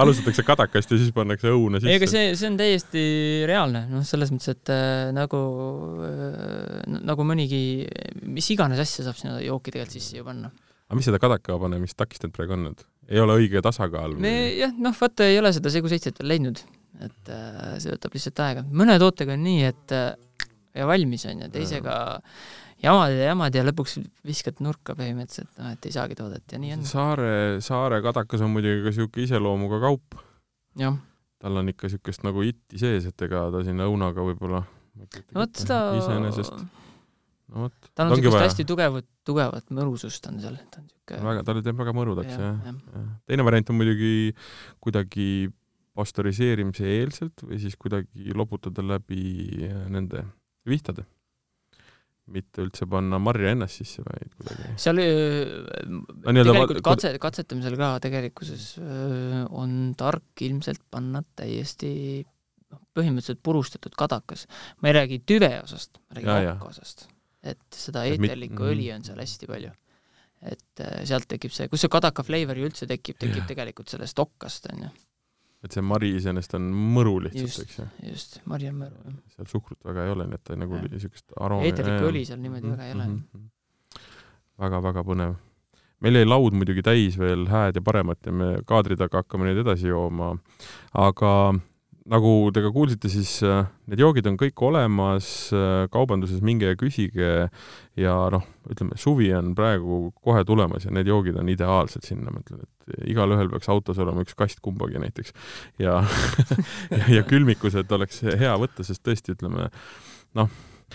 [0.00, 1.92] alustatakse kadakast ja siis pannakse õuna sisse.
[1.92, 3.04] ei, aga see, see on täiesti
[3.50, 5.42] reaalne, noh, selles mõttes, et äh, nagu
[6.08, 7.62] äh, nagu mõnigi,
[8.24, 10.52] mis iganes asja saab sinna jooki tegelikult sisse ju panna.
[10.88, 14.16] aga mis seda kadaka panemist takistanud praegu on, et ei ole õige tasakaal?
[14.16, 16.62] me jah, noh, vaata ei ole seda segu seitset veel leidnud
[17.00, 18.64] et äh, see võtab lihtsalt aega.
[18.68, 20.10] mõne tootega on nii, et äh,
[20.76, 21.94] ja valmis on ju, teisega
[22.82, 26.76] jamad ja jamad ja lõpuks viskad nurka põhimõtteliselt, noh et ei saagi toodet ja nii
[26.76, 26.84] on.
[26.88, 27.32] Saare,
[27.64, 30.20] Saare kadakas on muidugi ka niisugune iseloomuga kaup.
[31.42, 34.62] tal on ikka niisugust nagu itti sees, et ega ta sinna õunaga võib-olla
[35.34, 36.54] vot seda iseenesest
[37.52, 37.90] no vot.
[37.96, 41.80] tal on niisugust hästi tugevat, tugevat mõrusust on seal, ta on niisugune väga, talle teeb
[41.82, 42.76] väga mõrudaks ja, jah ja.
[42.96, 43.04] ja..
[43.30, 44.12] teine variant on muidugi
[44.82, 45.28] kuidagi
[45.96, 49.24] pastöriseerimise eelselt või siis kuidagi loputada läbi
[49.68, 50.24] äh, nende
[50.68, 51.04] vihtade.
[52.32, 56.04] mitte üldse panna marja ennast sisse, vaid kuidagi seal äh, no,
[56.38, 64.46] tegelikult katse, katsetamisel ka tegelikkuses äh, on tark ilmselt panna täiesti noh, põhimõtteliselt purustatud kadakas.
[64.80, 67.08] ma ei räägi tüve osast, ma räägin okka osast.
[67.42, 69.76] et seda eeterlikku õli on seal hästi palju
[70.42, 73.48] et sealt tekib see, kus see kadaka flavor ju üldse tekib, tekib ja.
[73.52, 74.94] tegelikult sellest okkast, on ju.
[75.62, 77.86] Et see mari iseenesest on mõru lihtsalt, eks ju?
[78.10, 79.16] just, mari on mõru, jah.
[79.36, 82.66] seal suhkrut väga ei ole, nii et ta nagu niisugust aroomi eeterlikku õli seal niimoodi
[82.66, 82.78] mm -hmm.
[82.78, 84.04] väga ei ole mm -hmm..
[84.64, 85.34] väga-väga põnev.
[86.00, 89.62] meil jäi laud muidugi täis veel hääd ja paremat ja me kaadri taga hakkame neid
[89.62, 90.36] edasi jooma,
[90.92, 91.54] aga
[92.10, 96.78] nagu te ka kuulsite, siis äh, need joogid on kõik olemas äh, kaubanduses, minge ja
[96.78, 97.30] küsige
[97.98, 102.42] ja noh, ütleme, suvi on praegu kohe tulemas ja need joogid on ideaalsed sinna, ma
[102.42, 105.34] ütlen, et igalühel peaks autos olema üks kast kumbagi näiteks.
[105.82, 106.00] ja
[106.96, 109.70] ja, ja külmikused oleks hea võtta, sest tõesti, ütleme
[110.38, 110.50] noh,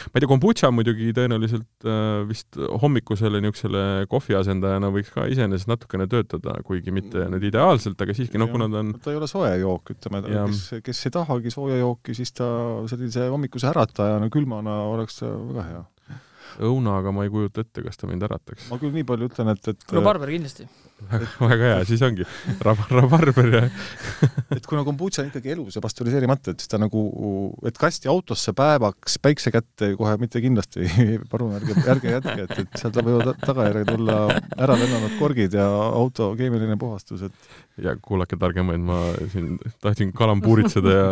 [0.08, 5.72] ma ei tea, kombutša muidugi tõenäoliselt äh, vist hommikusele niisugusele kohvi asendajana võiks ka iseenesest
[5.72, 9.30] natukene töötada, kuigi mitte nüüd ideaalselt, aga siiski noh, kuna ta on ta ei ole
[9.32, 12.48] soe jook, ütleme, kes, kes ei tahagi sooja jooki, siis ta
[12.90, 15.86] sellise hommikuse äratajana, külmana oleks väga hea.
[16.64, 18.72] Õunaga ma ei kujuta ette, kas ta mind ärataks.
[18.72, 20.66] ma küll nii palju ütlen, et, et rabarber kindlasti
[21.40, 22.26] väga hea, siis ongi.
[22.66, 23.62] Rab-, rabarber ja
[24.56, 27.04] et kuna kombutša on ikkagi elus ja pastöriseerimata, et siis ta nagu,
[27.68, 30.88] et kasti autosse päevaks päikse kätte kohe mitte kindlasti.
[31.32, 34.20] Palun ärge, ärge jätke, et, et sealt võivad tagajärjed olla
[34.58, 38.98] ära lennanud korgid ja auto keemiline puhastus, et ja kuulake targemaid, ma
[39.32, 41.08] siin tahtsin kalambuuritseda ja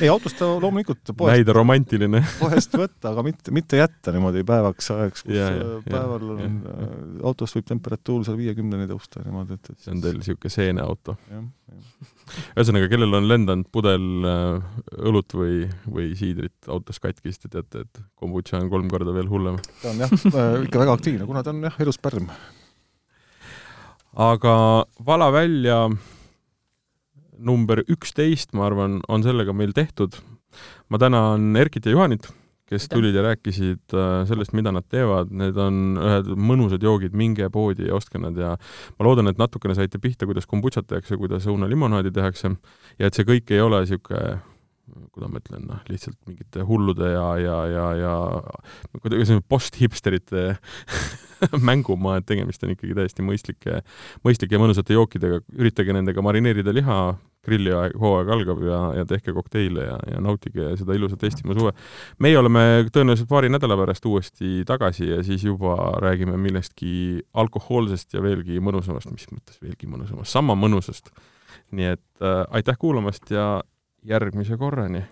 [0.00, 2.22] ei, autost ta loomulikult poest näida romantiline.
[2.40, 6.58] poest võtta, aga mitte, mitte jätta niimoodi päevaks ajaks, kus ja, ja, päeval ja, on,
[6.72, 6.96] äh,
[7.30, 8.40] autos võib temperatuur seal
[8.72, 11.16] viiekümneni tõusta niimoodi, et, et see on teil niisugune seeneauto.
[12.56, 17.84] ühesõnaga, kellel on lendanud pudel äh, õlut või, või siidrit autos katki, siis te teate,
[17.84, 19.58] et kombutša on kolm korda veel hullem.
[19.82, 22.30] ta on jah, äh, ikka väga aktiivne, kuna ta on jah, elus pärm
[24.12, 25.86] aga vala välja
[27.38, 30.20] number üksteist, ma arvan, on sellega meil tehtud.
[30.88, 32.28] ma tänan Erkit ja Juhanit,
[32.70, 37.48] kes tulid ja rääkisid äh, sellest, mida nad teevad, need on ühed mõnusad joogid, minge
[37.52, 38.54] poodi ja ostke nad ja
[38.98, 42.54] ma loodan, et natukene saite pihta, kuidas kombutšat tehakse, kuidas õunalimonaadi tehakse
[42.98, 44.40] ja et see kõik ei ole niisugune
[45.12, 48.14] kuidas ma ütlen, noh, lihtsalt mingite hullude ja, ja, ja, ja
[49.00, 50.56] kuidagi post-hipsterite
[51.68, 53.80] mängumaa, et tegemist on ikkagi täiesti mõistlike,
[54.26, 56.98] mõistlike ja mõnusate jookidega, üritage nendega marineerida liha,
[57.46, 61.72] grillihooaeg algab ja, ja tehke kokteile ja, ja nautige seda ilusat Eestimaa suve.
[62.22, 62.64] meie oleme
[62.94, 69.10] tõenäoliselt paari nädala pärast uuesti tagasi ja siis juba räägime millestki alkohoolsest ja veelgi mõnusamast,
[69.10, 71.10] mis mõttes veelgi mõnusamast, sama mõnusast.
[71.72, 73.62] nii et äh, aitäh kuulamast ja
[74.06, 75.04] järgmise korrani